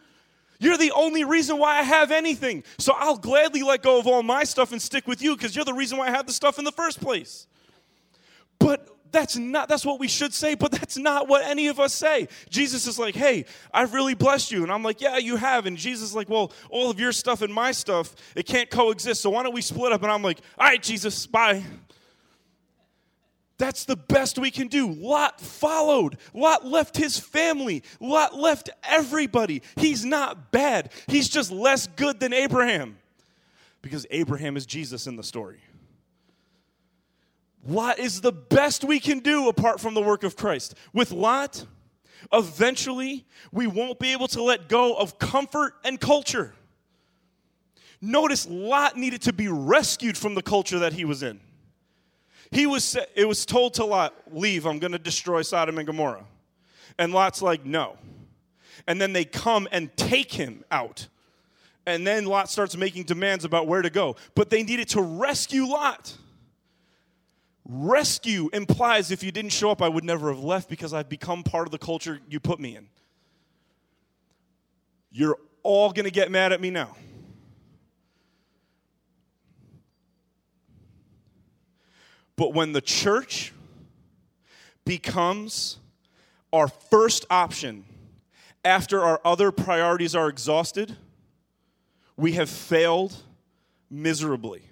[0.59, 2.63] You're the only reason why I have anything.
[2.79, 5.65] So I'll gladly let go of all my stuff and stick with you because you're
[5.65, 7.45] the reason why I have the stuff in the first place.
[8.57, 11.93] But that's not that's what we should say, but that's not what any of us
[11.93, 12.27] say.
[12.49, 15.77] Jesus is like, "Hey, I've really blessed you." And I'm like, "Yeah, you have." And
[15.77, 19.21] Jesus is like, "Well, all of your stuff and my stuff, it can't coexist.
[19.21, 21.63] So why don't we split up?" And I'm like, "All right, Jesus, bye."
[23.57, 24.91] That's the best we can do.
[24.91, 26.17] Lot followed.
[26.33, 27.83] Lot left his family.
[27.99, 29.63] Lot left everybody.
[29.77, 30.91] He's not bad.
[31.07, 32.99] He's just less good than Abraham
[33.81, 35.59] because Abraham is Jesus in the story.
[37.67, 40.73] Lot is the best we can do apart from the work of Christ.
[40.93, 41.65] With Lot,
[42.31, 46.53] eventually we won't be able to let go of comfort and culture.
[47.99, 51.41] Notice Lot needed to be rescued from the culture that he was in.
[52.51, 56.25] He was, it was told to Lot, leave, I'm going to destroy Sodom and Gomorrah.
[56.97, 57.97] And Lot's like, no.
[58.87, 61.07] And then they come and take him out.
[61.85, 64.15] And then Lot starts making demands about where to go.
[64.35, 66.15] But they needed to rescue Lot.
[67.69, 71.43] Rescue implies if you didn't show up, I would never have left because I've become
[71.43, 72.87] part of the culture you put me in.
[75.11, 76.95] You're all going to get mad at me now.
[82.37, 83.51] But when the church
[84.85, 85.79] becomes
[86.53, 87.83] our first option
[88.63, 90.95] after our other priorities are exhausted,
[92.15, 93.13] we have failed
[93.89, 94.66] miserably.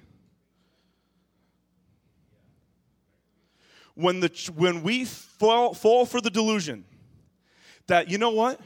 [3.95, 6.86] When, the, when we fall, fall for the delusion
[7.88, 8.60] that, you know what?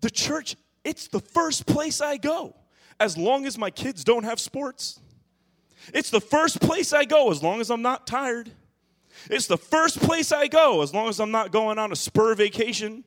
[0.00, 2.56] The church, it's the first place I go
[2.98, 5.00] as long as my kids don't have sports
[5.92, 8.50] it's the first place I go as long as I'm not tired.
[9.30, 12.34] It's the first place I go as long as I'm not going on a spur
[12.34, 13.04] vacation.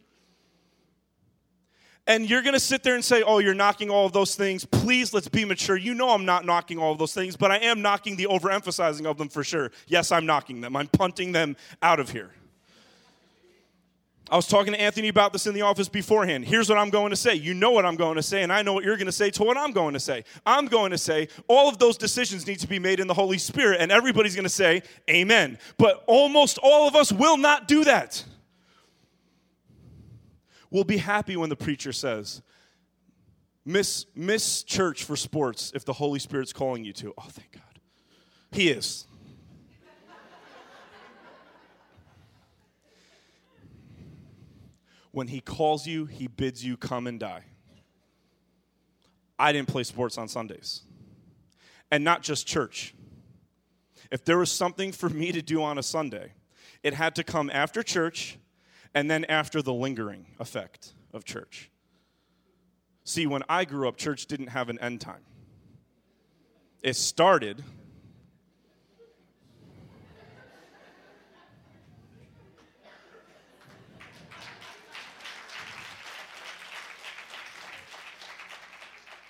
[2.08, 4.64] And you're going to sit there and say, Oh, you're knocking all of those things.
[4.64, 5.76] Please, let's be mature.
[5.76, 9.06] You know I'm not knocking all of those things, but I am knocking the overemphasizing
[9.06, 9.72] of them for sure.
[9.88, 10.76] Yes, I'm knocking them.
[10.76, 12.32] I'm punting them out of here.
[14.30, 16.46] I was talking to Anthony about this in the office beforehand.
[16.46, 17.36] Here's what I'm going to say.
[17.36, 19.30] You know what I'm going to say, and I know what you're going to say
[19.30, 20.24] to what I'm going to say.
[20.48, 23.38] I'm going to say all of those decisions need to be made in the Holy
[23.38, 25.60] Spirit, and everybody's going to say, Amen.
[25.78, 28.24] But almost all of us will not do that.
[30.70, 32.42] We'll be happy when the preacher says,
[33.66, 37.14] Miss, miss church for sports if the Holy Spirit's calling you to.
[37.18, 37.80] Oh, thank God.
[38.52, 39.08] He is.
[45.12, 47.44] When he calls you, he bids you come and die.
[49.40, 50.82] I didn't play sports on Sundays.
[51.90, 52.94] And not just church.
[54.12, 56.34] If there was something for me to do on a Sunday,
[56.86, 58.38] It had to come after church
[58.96, 61.70] and then after the lingering effect of church.
[63.04, 65.22] See, when I grew up, church didn't have an end time.
[66.82, 67.64] It started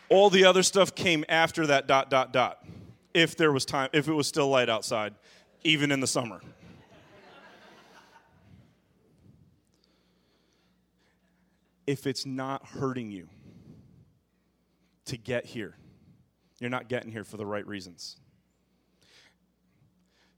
[0.08, 2.64] All the other stuff came after that dot dot dot.
[3.16, 5.16] If there was time, if it was still light outside,
[5.64, 6.42] even in the summer.
[11.88, 13.30] If it's not hurting you
[15.06, 15.76] to get here,
[16.60, 18.18] you're not getting here for the right reasons.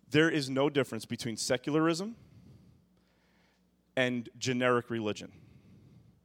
[0.10, 2.16] There is no difference between secularism
[3.96, 5.32] and generic religion.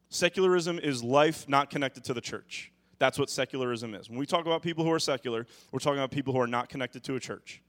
[0.09, 2.71] Secularism is life not connected to the church.
[2.99, 4.09] That's what secularism is.
[4.09, 6.69] When we talk about people who are secular, we're talking about people who are not
[6.69, 7.63] connected to a church.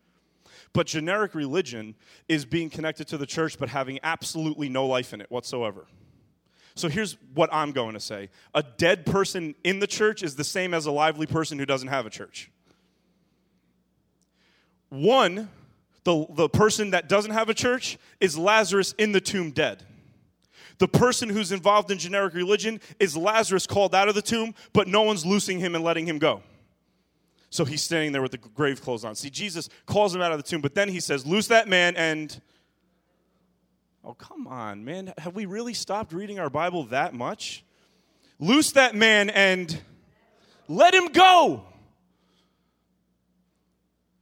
[0.73, 1.95] But generic religion
[2.27, 5.87] is being connected to the church but having absolutely no life in it whatsoever.
[6.75, 10.43] So here's what I'm going to say a dead person in the church is the
[10.43, 12.49] same as a lively person who doesn't have a church.
[14.89, 15.49] One,
[16.03, 19.83] the, the person that doesn't have a church is Lazarus in the tomb dead.
[20.79, 24.87] The person who's involved in generic religion is Lazarus called out of the tomb, but
[24.87, 26.41] no one's loosing him and letting him go.
[27.49, 29.15] So he's standing there with the grave clothes on.
[29.15, 31.95] See, Jesus calls him out of the tomb, but then he says, Loose that man
[31.95, 32.41] and.
[34.03, 35.13] Oh, come on, man.
[35.17, 37.63] Have we really stopped reading our Bible that much?
[38.39, 39.79] Loose that man and
[40.67, 41.63] let him go.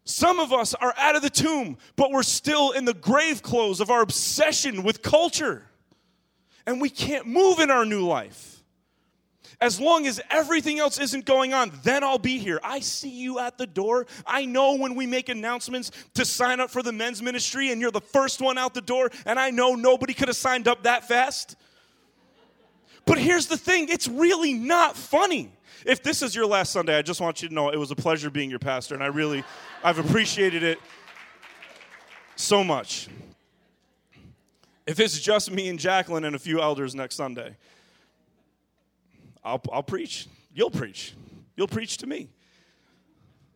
[0.04, 3.80] Some of us are out of the tomb, but we're still in the grave clothes
[3.80, 5.66] of our obsession with culture
[6.66, 8.51] and we can't move in our new life.
[9.62, 12.60] As long as everything else isn't going on, then I'll be here.
[12.64, 14.08] I see you at the door.
[14.26, 17.92] I know when we make announcements to sign up for the men's ministry and you're
[17.92, 21.08] the first one out the door, and I know nobody could have signed up that
[21.08, 21.56] fast.
[23.06, 25.52] But here's the thing it's really not funny.
[25.86, 27.96] If this is your last Sunday, I just want you to know it was a
[27.96, 29.44] pleasure being your pastor, and I really,
[29.84, 30.80] I've appreciated it
[32.36, 33.10] so much
[34.92, 37.56] if it's just me and Jacqueline and a few elders next Sunday,
[39.44, 40.28] I'll, I'll preach.
[40.54, 41.14] You'll preach.
[41.56, 42.30] You'll preach to me.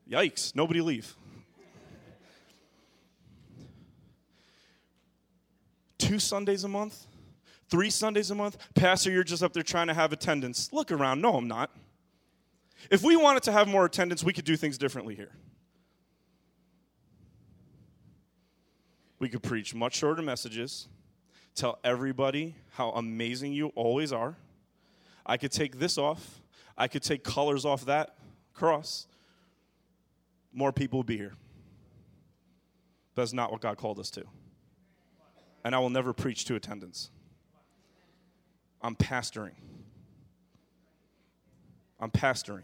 [0.10, 1.16] Yikes, nobody leave.
[5.98, 7.08] Two Sundays a month?
[7.70, 8.58] Three Sundays a month?
[8.76, 10.72] Pastor, you're just up there trying to have attendance.
[10.72, 11.22] Look around.
[11.22, 11.72] No, I'm not.
[12.92, 15.32] If we wanted to have more attendance, we could do things differently here.
[19.18, 20.88] We could preach much shorter messages
[21.56, 24.36] tell everybody how amazing you always are.
[25.26, 26.42] I could take this off,
[26.78, 28.16] I could take colors off that
[28.54, 29.08] cross.
[30.54, 31.34] More people would be here.
[33.16, 34.24] That's not what God called us to.
[35.64, 37.10] And I will never preach to attendance.
[38.82, 39.54] I'm pastoring.
[42.00, 42.64] I'm pastoring.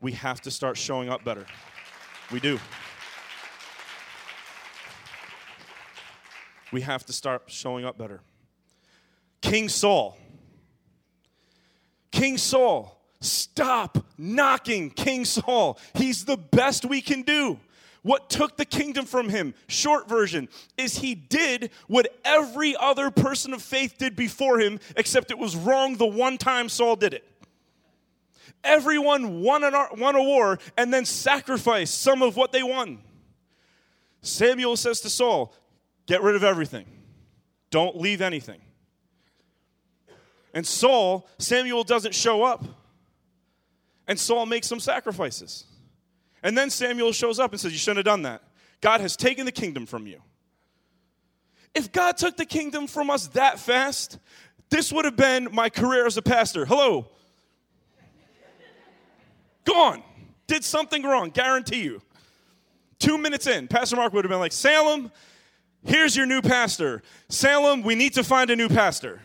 [0.00, 1.46] We have to start showing up better.
[2.30, 2.58] We do.
[6.72, 8.20] we have to start showing up better.
[9.40, 10.18] King Saul.
[12.16, 15.78] King Saul, stop knocking King Saul.
[15.92, 17.60] He's the best we can do.
[18.00, 20.48] What took the kingdom from him, short version,
[20.78, 25.54] is he did what every other person of faith did before him, except it was
[25.54, 27.28] wrong the one time Saul did it.
[28.64, 33.00] Everyone won, an, won a war and then sacrificed some of what they won.
[34.22, 35.52] Samuel says to Saul,
[36.06, 36.86] Get rid of everything.
[37.70, 38.60] Don't leave anything.
[40.56, 42.64] And Saul, Samuel doesn't show up.
[44.08, 45.66] And Saul makes some sacrifices.
[46.42, 48.42] And then Samuel shows up and says, You shouldn't have done that.
[48.80, 50.22] God has taken the kingdom from you.
[51.74, 54.18] If God took the kingdom from us that fast,
[54.70, 56.64] this would have been my career as a pastor.
[56.64, 57.10] Hello.
[59.66, 60.02] Gone.
[60.46, 62.00] Did something wrong, guarantee you.
[62.98, 65.12] Two minutes in, Pastor Mark would have been like, Salem,
[65.84, 67.02] Here's your new pastor.
[67.28, 69.20] Salem, we need to find a new pastor.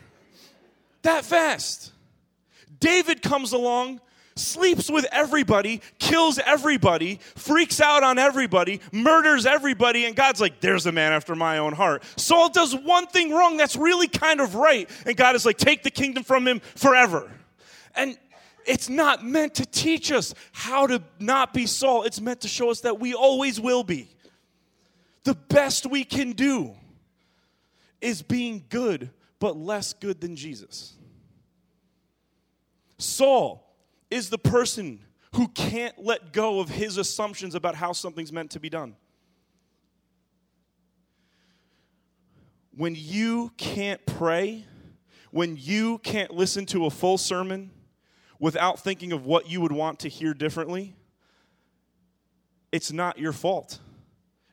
[1.02, 1.92] That fast.
[2.80, 4.00] David comes along,
[4.34, 10.86] sleeps with everybody, kills everybody, freaks out on everybody, murders everybody, and God's like, there's
[10.86, 12.02] a man after my own heart.
[12.16, 15.82] Saul does one thing wrong that's really kind of right, and God is like, take
[15.82, 17.30] the kingdom from him forever.
[17.94, 18.18] And
[18.66, 22.70] it's not meant to teach us how to not be Saul, it's meant to show
[22.70, 24.08] us that we always will be
[25.24, 26.72] the best we can do
[28.00, 29.10] is being good,
[29.42, 30.94] but less good than Jesus.
[32.96, 33.76] Saul
[34.10, 35.00] is the person
[35.34, 38.96] who can't let go of his assumptions about how something's meant to be done.
[42.76, 44.64] when you can't pray,
[45.30, 47.70] when you can't listen to a full sermon
[48.38, 50.96] without thinking of what you would want to hear differently,
[52.70, 53.78] it's not your fault.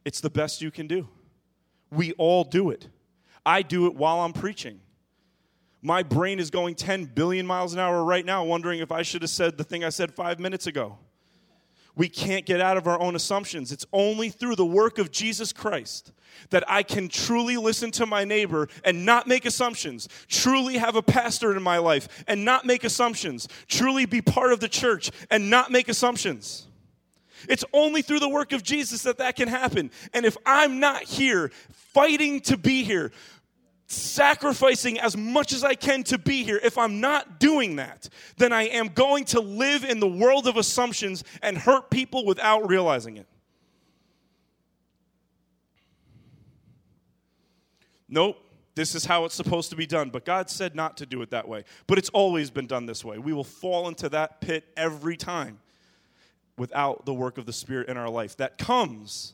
[0.05, 1.07] It's the best you can do.
[1.91, 2.87] We all do it.
[3.49, 4.79] I do it while I'm preaching.
[5.81, 9.23] My brain is going 10 billion miles an hour right now, wondering if I should
[9.23, 10.99] have said the thing I said five minutes ago.
[11.95, 13.71] We can't get out of our own assumptions.
[13.71, 16.11] It's only through the work of Jesus Christ
[16.51, 21.01] that I can truly listen to my neighbor and not make assumptions, truly have a
[21.01, 25.49] pastor in my life and not make assumptions, truly be part of the church and
[25.49, 26.67] not make assumptions.
[27.47, 29.91] It's only through the work of Jesus that that can happen.
[30.13, 33.11] And if I'm not here fighting to be here,
[33.89, 38.53] sacrificing as much as I can to be here, if I'm not doing that, then
[38.53, 43.17] I am going to live in the world of assumptions and hurt people without realizing
[43.17, 43.25] it.
[48.07, 48.37] Nope,
[48.75, 50.09] this is how it's supposed to be done.
[50.09, 51.63] But God said not to do it that way.
[51.85, 53.17] But it's always been done this way.
[53.17, 55.59] We will fall into that pit every time
[56.57, 58.37] without the work of the Spirit in our life.
[58.37, 59.33] That comes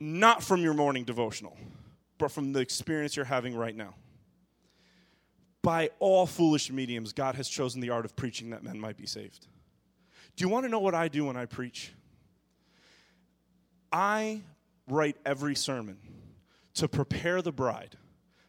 [0.00, 1.56] not from your morning devotional,
[2.18, 3.94] but from the experience you're having right now.
[5.62, 9.06] By all foolish mediums, God has chosen the art of preaching that men might be
[9.06, 9.46] saved.
[10.36, 11.92] Do you want to know what I do when I preach?
[13.90, 14.42] I
[14.88, 15.98] write every sermon
[16.74, 17.96] to prepare the bride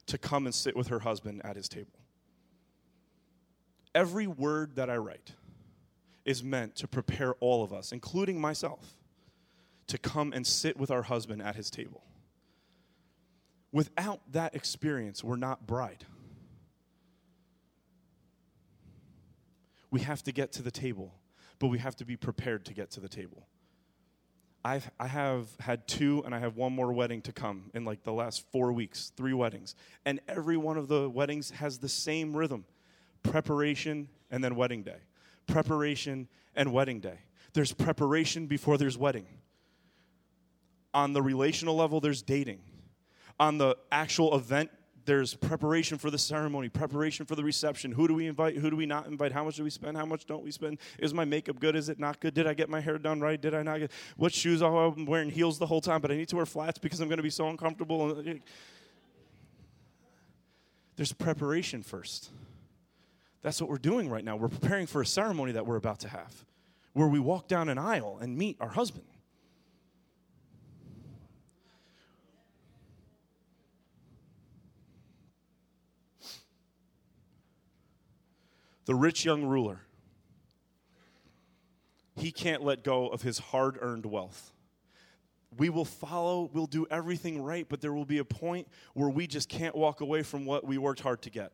[0.07, 1.99] to come and sit with her husband at his table.
[3.93, 5.32] Every word that I write
[6.26, 8.97] is meant to prepare all of us, including myself,
[9.88, 12.03] to come and sit with our husband at his table.
[13.76, 16.06] Without that experience, we're not bride.
[19.92, 21.14] We have to get to the table,
[21.60, 23.50] but we have to be prepared to get to the table.
[24.64, 28.04] I've, I have had two, and I have one more wedding to come in like
[28.04, 29.76] the last four weeks, three weddings.
[30.06, 32.64] And every one of the weddings has the same rhythm
[33.24, 35.00] preparation and then wedding day.
[35.48, 37.20] Preparation and wedding day.
[37.52, 39.28] There's preparation before there's wedding.
[40.94, 42.62] On the relational level, there's dating.
[43.40, 44.70] On the actual event
[45.06, 47.92] there's preparation for the ceremony, preparation for the reception.
[47.92, 48.58] Who do we invite?
[48.58, 49.32] Who do we not invite?
[49.32, 49.96] How much do we spend?
[49.96, 50.80] How much don't we spend?
[50.98, 51.76] Is my makeup good?
[51.76, 52.34] Is it not good?
[52.34, 53.40] Did I get my hair done right?
[53.40, 54.62] Did I not get what shoes?
[54.64, 57.08] Oh, I'm wearing heels the whole time, but I need to wear flats because I'm
[57.08, 58.24] going to be so uncomfortable.
[60.96, 62.32] There's preparation first.
[63.44, 64.38] That's what we're doing right now.
[64.38, 66.34] We're preparing for a ceremony that we're about to have,
[66.94, 69.06] where we walk down an aisle and meet our husband.
[78.86, 79.82] The rich young ruler,
[82.16, 84.52] he can't let go of his hard earned wealth.
[85.58, 89.28] We will follow, we'll do everything right, but there will be a point where we
[89.28, 91.52] just can't walk away from what we worked hard to get.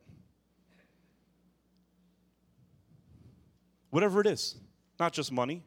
[3.90, 4.56] Whatever it is,
[4.98, 5.64] not just money,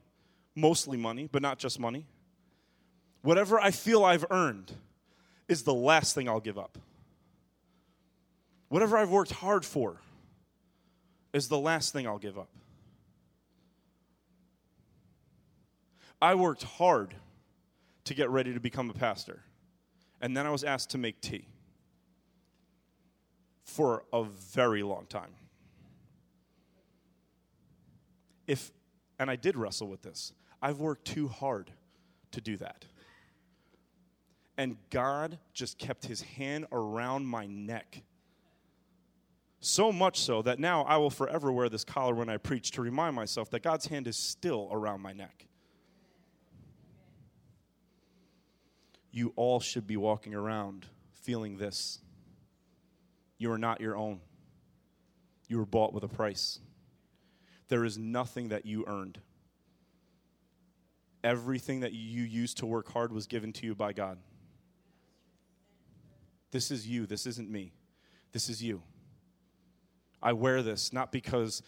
[0.55, 2.07] mostly money, but not just money.
[3.21, 4.71] Whatever I feel I've earned
[5.47, 6.77] is the last thing I'll give up.
[8.69, 10.01] Whatever I've worked hard for
[11.35, 12.47] is the last thing I'll give up.
[16.21, 17.13] I worked hard
[18.05, 19.41] to get ready to become a pastor,
[20.21, 21.49] and then I was asked to make tea
[23.65, 25.31] for a very long time.
[28.47, 28.71] If,
[29.19, 30.31] and I did wrestle with this,
[30.61, 31.69] I've worked too hard
[32.31, 32.85] to do that.
[34.57, 38.03] And God just kept his hand around my neck
[39.65, 42.81] so much so that now I will forever wear this collar when I preach to
[42.81, 45.47] remind myself that God's hand is still around my neck.
[49.11, 51.99] You all should be walking around feeling this.
[53.37, 54.19] You are not your own,
[55.47, 56.59] you were bought with a price.
[57.67, 59.19] There is nothing that you earned.
[61.23, 64.19] Everything that you used to work hard was given to you by God.
[66.51, 67.07] This is you.
[67.07, 67.73] This isn't me.
[68.31, 68.83] This is you.
[70.25, 71.61] I wear this not because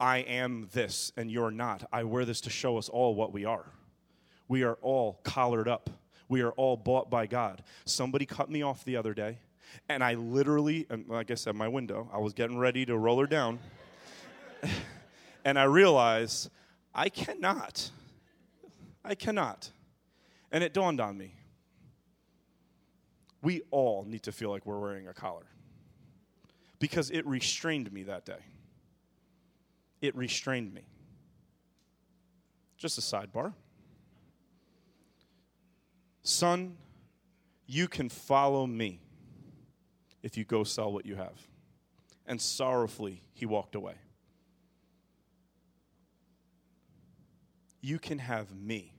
[0.00, 1.86] I am this and you're not.
[1.92, 3.66] I wear this to show us all what we are.
[4.48, 5.90] We are all collared up.
[6.26, 7.62] We are all bought by God.
[7.84, 9.38] Somebody cut me off the other day,
[9.88, 13.26] and I literally, like I said, my window, I was getting ready to roll her
[13.26, 13.58] down.
[15.44, 16.50] and I realized
[16.94, 17.90] I cannot.
[19.04, 19.70] I cannot.
[20.50, 21.34] And it dawned on me.
[23.42, 25.46] We all need to feel like we're wearing a collar
[26.80, 28.40] because it restrained me that day.
[30.00, 30.82] It restrained me.
[32.76, 33.52] Just a sidebar.
[36.22, 36.76] Son,
[37.66, 39.00] you can follow me.
[40.22, 41.32] if you go sell what you have.
[42.26, 43.94] And sorrowfully, he walked away.
[47.80, 48.94] You can have me.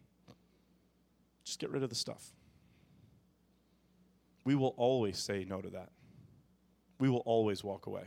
[1.43, 2.31] Just get rid of the stuff.
[4.43, 5.89] We will always say no to that.
[7.01, 8.03] We will always walk away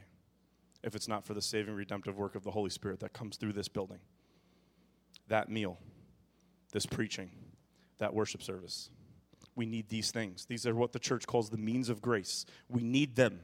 [0.84, 3.54] if it's not for the saving, redemptive work of the Holy Spirit that comes through
[3.54, 3.98] this building,
[5.26, 5.80] that meal,
[6.70, 7.28] this preaching,
[7.98, 8.90] that worship service.
[9.56, 10.46] We need these things.
[10.46, 12.46] These are what the church calls the means of grace.
[12.68, 13.40] We need them.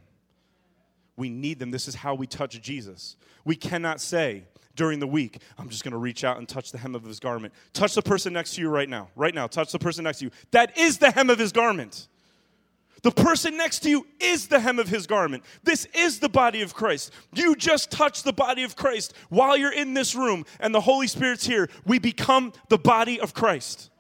[1.16, 1.72] We need them.
[1.72, 3.16] This is how we touch Jesus.
[3.44, 4.44] We cannot say
[4.76, 7.18] during the week, I'm just going to reach out and touch the hem of his
[7.18, 7.53] garment.
[7.72, 9.09] Touch the person next to you right now.
[9.16, 10.30] Right now, touch the person next to you.
[10.53, 12.07] That is the hem of his garment.
[13.03, 15.44] The person next to you is the hem of his garment.
[15.62, 17.12] This is the body of Christ.
[17.34, 21.07] You just touch the body of Christ while you're in this room and the Holy
[21.07, 21.68] Spirit's here.
[21.86, 23.90] We become the body of Christ.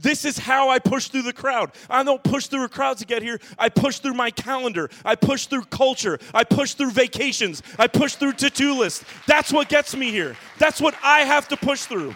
[0.00, 1.72] This is how I push through the crowd.
[1.90, 3.38] I don't push through a crowd to get here.
[3.58, 4.88] I push through my calendar.
[5.04, 6.18] I push through culture.
[6.32, 7.62] I push through vacations.
[7.78, 9.04] I push through to-do lists.
[9.26, 10.36] That's what gets me here.
[10.58, 12.14] That's what I have to push through.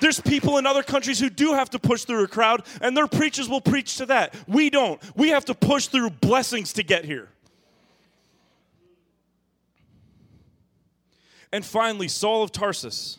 [0.00, 3.06] There's people in other countries who do have to push through a crowd, and their
[3.06, 4.34] preachers will preach to that.
[4.46, 5.00] We don't.
[5.16, 7.28] We have to push through blessings to get here.
[11.52, 13.18] And finally, Saul of Tarsus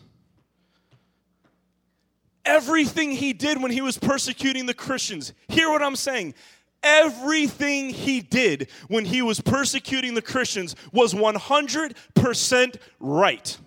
[2.48, 5.34] everything he did when he was persecuting the Christians.
[5.50, 6.34] Hear what I'm saying.
[6.82, 13.58] Everything he did when he was persecuting the Christians was 100% right.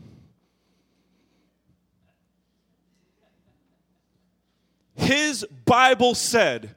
[5.01, 6.75] His Bible said,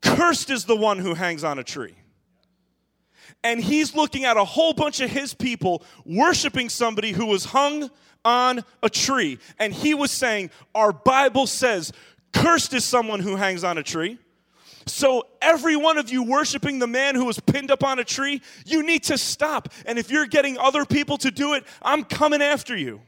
[0.00, 1.94] Cursed is the one who hangs on a tree.
[3.44, 7.90] And he's looking at a whole bunch of his people worshiping somebody who was hung
[8.24, 9.38] on a tree.
[9.58, 11.92] And he was saying, Our Bible says,
[12.32, 14.18] cursed is someone who hangs on a tree.
[14.86, 18.40] So, every one of you worshiping the man who was pinned up on a tree,
[18.64, 19.68] you need to stop.
[19.84, 23.02] And if you're getting other people to do it, I'm coming after you.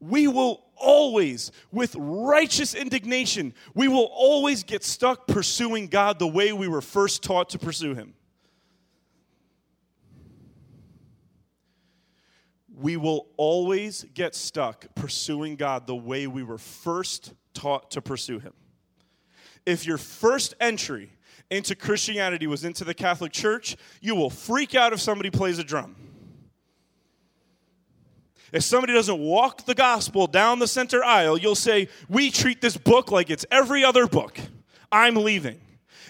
[0.00, 6.52] We will always, with righteous indignation, we will always get stuck pursuing God the way
[6.52, 8.14] we were first taught to pursue Him.
[12.82, 18.40] we will always get stuck pursuing God the way we were first taught to pursue
[18.40, 18.52] Him.
[19.64, 21.12] If your first entry
[21.50, 25.64] into Christianity was into the Catholic Church, you will freak out if somebody plays a
[25.64, 25.94] drum.
[28.52, 32.76] If somebody doesn't walk the gospel down the center aisle, you'll say, We treat this
[32.76, 34.38] book like it's every other book.
[34.90, 35.58] I'm leaving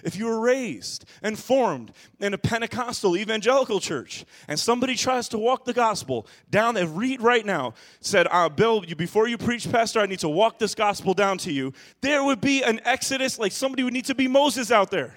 [0.03, 5.38] if you were raised and formed in a Pentecostal evangelical church and somebody tries to
[5.38, 10.01] walk the gospel down and read right now, said, uh, Bill, before you preach, Pastor,
[10.01, 13.53] I need to walk this gospel down to you, there would be an exodus like
[13.53, 15.14] somebody would need to be Moses out there.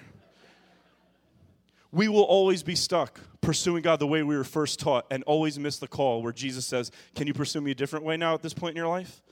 [1.92, 5.58] We will always be stuck pursuing God the way we were first taught and always
[5.58, 8.42] miss the call where Jesus says, Can you pursue me a different way now at
[8.42, 9.22] this point in your life?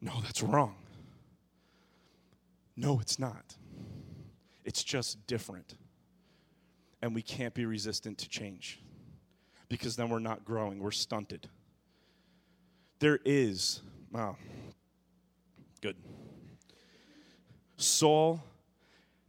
[0.00, 0.76] No, that's wrong.
[2.76, 3.56] No, it's not.
[4.64, 5.74] It's just different.
[7.02, 8.80] And we can't be resistant to change
[9.68, 11.48] because then we're not growing, we're stunted.
[12.98, 14.36] There is, wow,
[15.80, 15.96] good.
[17.76, 18.42] Saul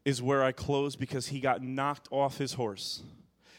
[0.05, 3.01] is where I close because he got knocked off his horse.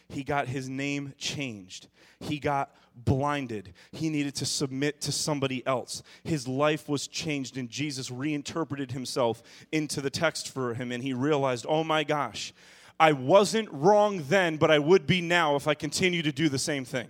[0.09, 1.89] He got his name changed.
[2.21, 3.75] He got blinded.
[3.93, 6.03] He needed to submit to somebody else.
[6.25, 9.43] His life was changed, and Jesus reinterpreted himself
[9.73, 12.55] into the text for him, and he realized, oh my gosh,
[12.99, 16.59] I wasn't wrong then, but I would be now if I continue to do the
[16.59, 17.09] same thing.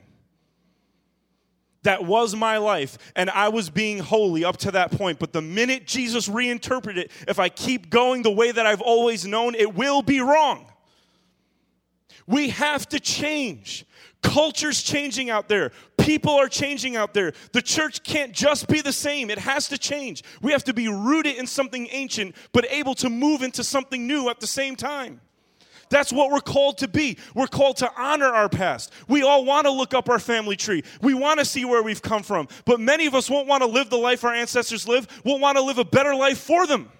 [1.84, 5.20] That was my life, and I was being holy up to that point.
[5.20, 9.24] But the minute Jesus reinterpreted it, if I keep going the way that I've always
[9.24, 10.66] known, it will be wrong.
[12.26, 13.86] We have to change.
[14.22, 15.70] Culture's changing out there.
[15.98, 17.32] People are changing out there.
[17.52, 20.24] The church can't just be the same, it has to change.
[20.42, 24.28] We have to be rooted in something ancient, but able to move into something new
[24.28, 25.20] at the same time.
[25.88, 27.16] That's what we're called to be.
[27.34, 28.92] We're called to honor our past.
[29.06, 30.82] We all want to look up our family tree.
[31.00, 32.48] We want to see where we've come from.
[32.64, 35.10] But many of us won't want to live the life our ancestors lived.
[35.24, 36.90] We'll want to live a better life for them.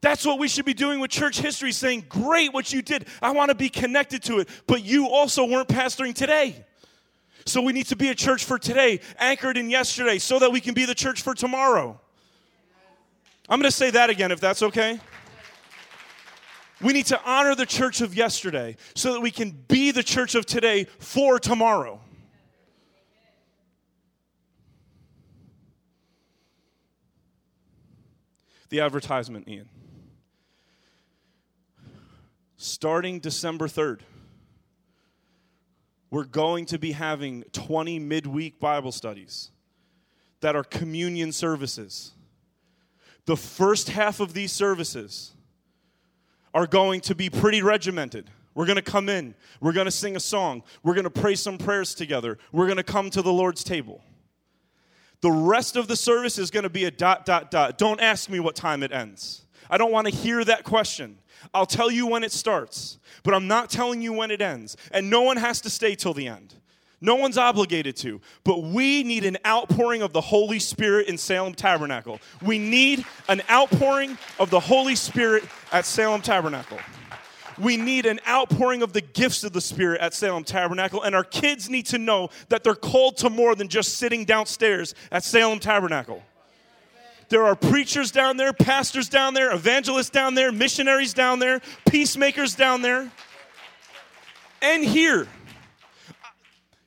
[0.00, 3.06] That's what we should be doing with church history, saying, Great what you did.
[3.20, 4.48] I want to be connected to it.
[4.66, 6.64] But you also weren't pastoring today.
[7.44, 10.60] So we need to be a church for today, anchored in yesterday, so that we
[10.60, 12.00] can be the church for tomorrow.
[13.48, 15.00] I'm going to say that again if that's okay.
[16.80, 20.34] We need to honor the church of yesterday so that we can be the church
[20.34, 22.00] of today for tomorrow.
[28.70, 29.68] The advertisement, Ian.
[32.60, 34.00] Starting December 3rd,
[36.10, 39.50] we're going to be having 20 midweek Bible studies
[40.40, 42.12] that are communion services.
[43.24, 45.32] The first half of these services
[46.52, 48.28] are going to be pretty regimented.
[48.54, 51.36] We're going to come in, we're going to sing a song, we're going to pray
[51.36, 54.02] some prayers together, we're going to come to the Lord's table.
[55.22, 57.78] The rest of the service is going to be a dot, dot, dot.
[57.78, 59.46] Don't ask me what time it ends.
[59.70, 61.18] I don't want to hear that question.
[61.54, 64.76] I'll tell you when it starts, but I'm not telling you when it ends.
[64.90, 66.54] And no one has to stay till the end.
[67.00, 71.54] No one's obligated to, but we need an outpouring of the Holy Spirit in Salem
[71.54, 72.20] Tabernacle.
[72.42, 76.78] We need an outpouring of the Holy Spirit at Salem Tabernacle.
[77.58, 81.24] We need an outpouring of the gifts of the Spirit at Salem Tabernacle, and our
[81.24, 85.58] kids need to know that they're called to more than just sitting downstairs at Salem
[85.58, 86.22] Tabernacle.
[87.30, 92.56] There are preachers down there, pastors down there, evangelists down there, missionaries down there, peacemakers
[92.56, 93.10] down there,
[94.60, 95.28] and here.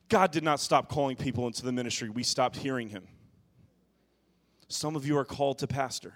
[0.09, 3.07] God did not stop calling people into the ministry, we stopped hearing him.
[4.67, 6.13] Some of you are called to pastor,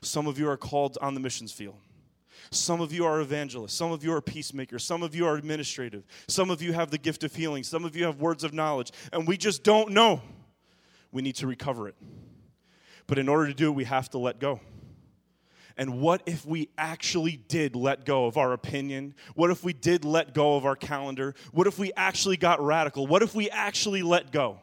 [0.00, 1.76] some of you are called on the missions field.
[2.50, 3.72] Some of you are evangelists.
[3.72, 4.84] Some of you are peacemakers.
[4.84, 6.04] Some of you are administrative.
[6.28, 7.64] Some of you have the gift of healing.
[7.64, 8.92] Some of you have words of knowledge.
[9.12, 10.20] And we just don't know.
[11.10, 11.94] We need to recover it.
[13.06, 14.60] But in order to do it, we have to let go.
[15.76, 19.14] And what if we actually did let go of our opinion?
[19.34, 21.34] What if we did let go of our calendar?
[21.52, 23.06] What if we actually got radical?
[23.06, 24.60] What if we actually let go?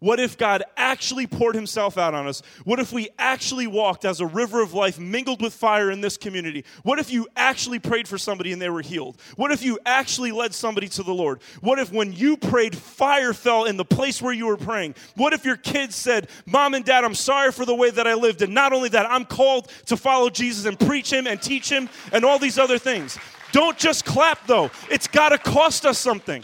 [0.00, 2.42] What if God actually poured himself out on us?
[2.64, 6.16] What if we actually walked as a river of life mingled with fire in this
[6.16, 6.64] community?
[6.84, 9.20] What if you actually prayed for somebody and they were healed?
[9.36, 11.42] What if you actually led somebody to the Lord?
[11.60, 14.94] What if when you prayed, fire fell in the place where you were praying?
[15.16, 18.14] What if your kids said, Mom and Dad, I'm sorry for the way that I
[18.14, 18.40] lived?
[18.40, 21.90] And not only that, I'm called to follow Jesus and preach him and teach him
[22.10, 23.18] and all these other things.
[23.52, 26.42] Don't just clap though, it's got to cost us something.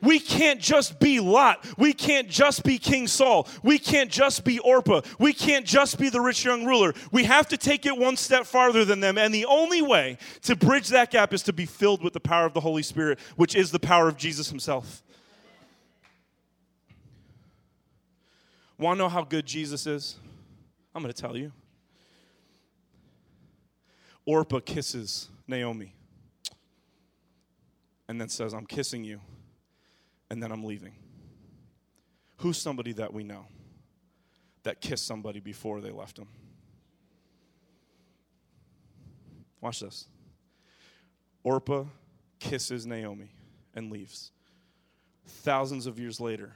[0.00, 1.64] We can't just be Lot.
[1.78, 3.48] We can't just be King Saul.
[3.62, 5.02] We can't just be Orpah.
[5.18, 6.94] We can't just be the rich young ruler.
[7.12, 9.18] We have to take it one step farther than them.
[9.18, 12.46] And the only way to bridge that gap is to be filled with the power
[12.46, 15.02] of the Holy Spirit, which is the power of Jesus himself.
[18.78, 20.16] Want to know how good Jesus is?
[20.94, 21.52] I'm going to tell you.
[24.26, 25.94] Orpah kisses Naomi
[28.08, 29.20] and then says, I'm kissing you
[30.30, 30.94] and then I'm leaving.
[32.38, 33.46] Who's somebody that we know
[34.62, 36.28] that kissed somebody before they left them?
[39.60, 40.06] Watch this.
[41.42, 41.84] Orpah
[42.38, 43.30] kisses Naomi
[43.74, 44.32] and leaves.
[45.26, 46.52] Thousands of years later,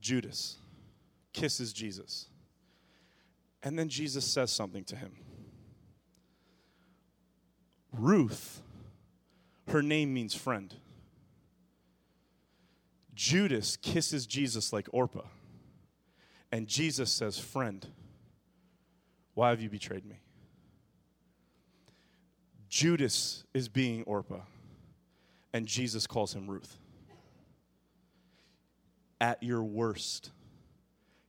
[0.00, 0.56] Judas
[1.32, 2.26] kisses Jesus.
[3.62, 5.12] And then Jesus says something to him.
[7.92, 8.62] Ruth,
[9.68, 10.74] her name means friend.
[13.20, 15.26] Judas kisses Jesus like Orpah.
[16.50, 17.86] And Jesus says, Friend,
[19.34, 20.22] why have you betrayed me?
[22.70, 24.40] Judas is being Orpah,
[25.52, 26.78] and Jesus calls him Ruth.
[29.20, 30.30] At your worst,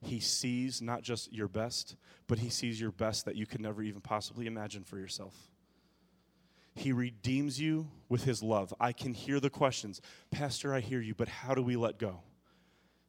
[0.01, 3.83] he sees not just your best, but he sees your best that you could never
[3.83, 5.50] even possibly imagine for yourself.
[6.73, 8.73] He redeems you with his love.
[8.79, 10.01] I can hear the questions.
[10.29, 12.21] Pastor, I hear you, but how do we let go?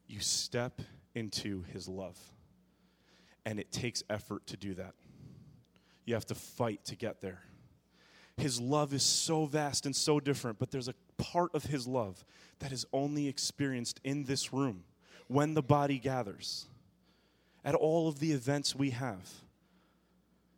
[0.07, 0.81] You step
[1.15, 2.17] into his love.
[3.45, 4.93] And it takes effort to do that.
[6.05, 7.41] You have to fight to get there.
[8.37, 12.25] His love is so vast and so different, but there's a part of his love
[12.59, 14.83] that is only experienced in this room
[15.27, 16.67] when the body gathers,
[17.63, 19.29] at all of the events we have.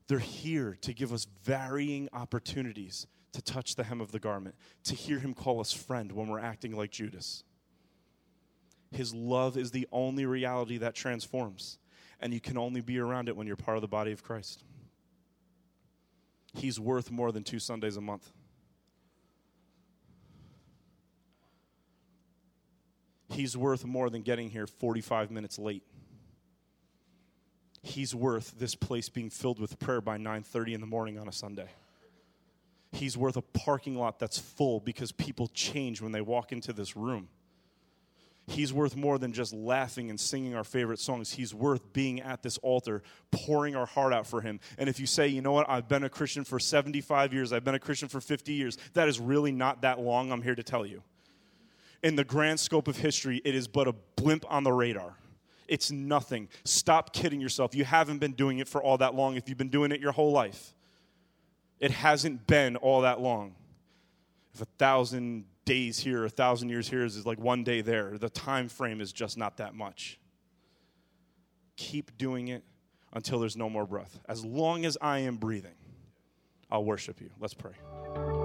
[0.08, 4.96] They're here to give us varying opportunities to touch the hem of the garment, to
[4.96, 7.44] hear him call us friend when we're acting like Judas.
[8.92, 11.80] His love is the only reality that transforms,
[12.20, 14.64] and you can only be around it when you're part of the body of Christ.
[16.54, 18.32] He's worth more than two Sundays a month.
[23.28, 25.84] He's worth more than getting here 45 minutes late
[27.86, 31.32] he's worth this place being filled with prayer by 9:30 in the morning on a
[31.32, 31.70] Sunday.
[32.92, 36.96] He's worth a parking lot that's full because people change when they walk into this
[36.96, 37.30] room.
[38.48, 41.32] He's worth more than just laughing and singing our favorite songs.
[41.32, 44.60] He's worth being at this altar, pouring our heart out for Him.
[44.78, 47.64] And if you say, you know what, I've been a Christian for 75 years, I've
[47.64, 50.64] been a Christian for 50 years, that is really not that long, I'm here to
[50.64, 51.02] tell you.
[52.04, 55.16] In the grand scope of history, it is but a blimp on the radar.
[55.68, 56.50] It's nothing.
[56.64, 57.76] Stop kidding yourself.
[57.76, 60.12] You haven't been doing it for all that long if you've been doing it your
[60.12, 60.74] whole life.
[61.80, 63.56] It hasn't been all that long.
[64.54, 68.30] If a thousand days here, a thousand years here is like one day there, the
[68.30, 70.20] time frame is just not that much.
[71.76, 72.64] Keep doing it
[73.12, 74.20] until there's no more breath.
[74.30, 75.76] As long as I am breathing,
[76.72, 77.30] I'll worship you.
[77.40, 78.45] Let's pray.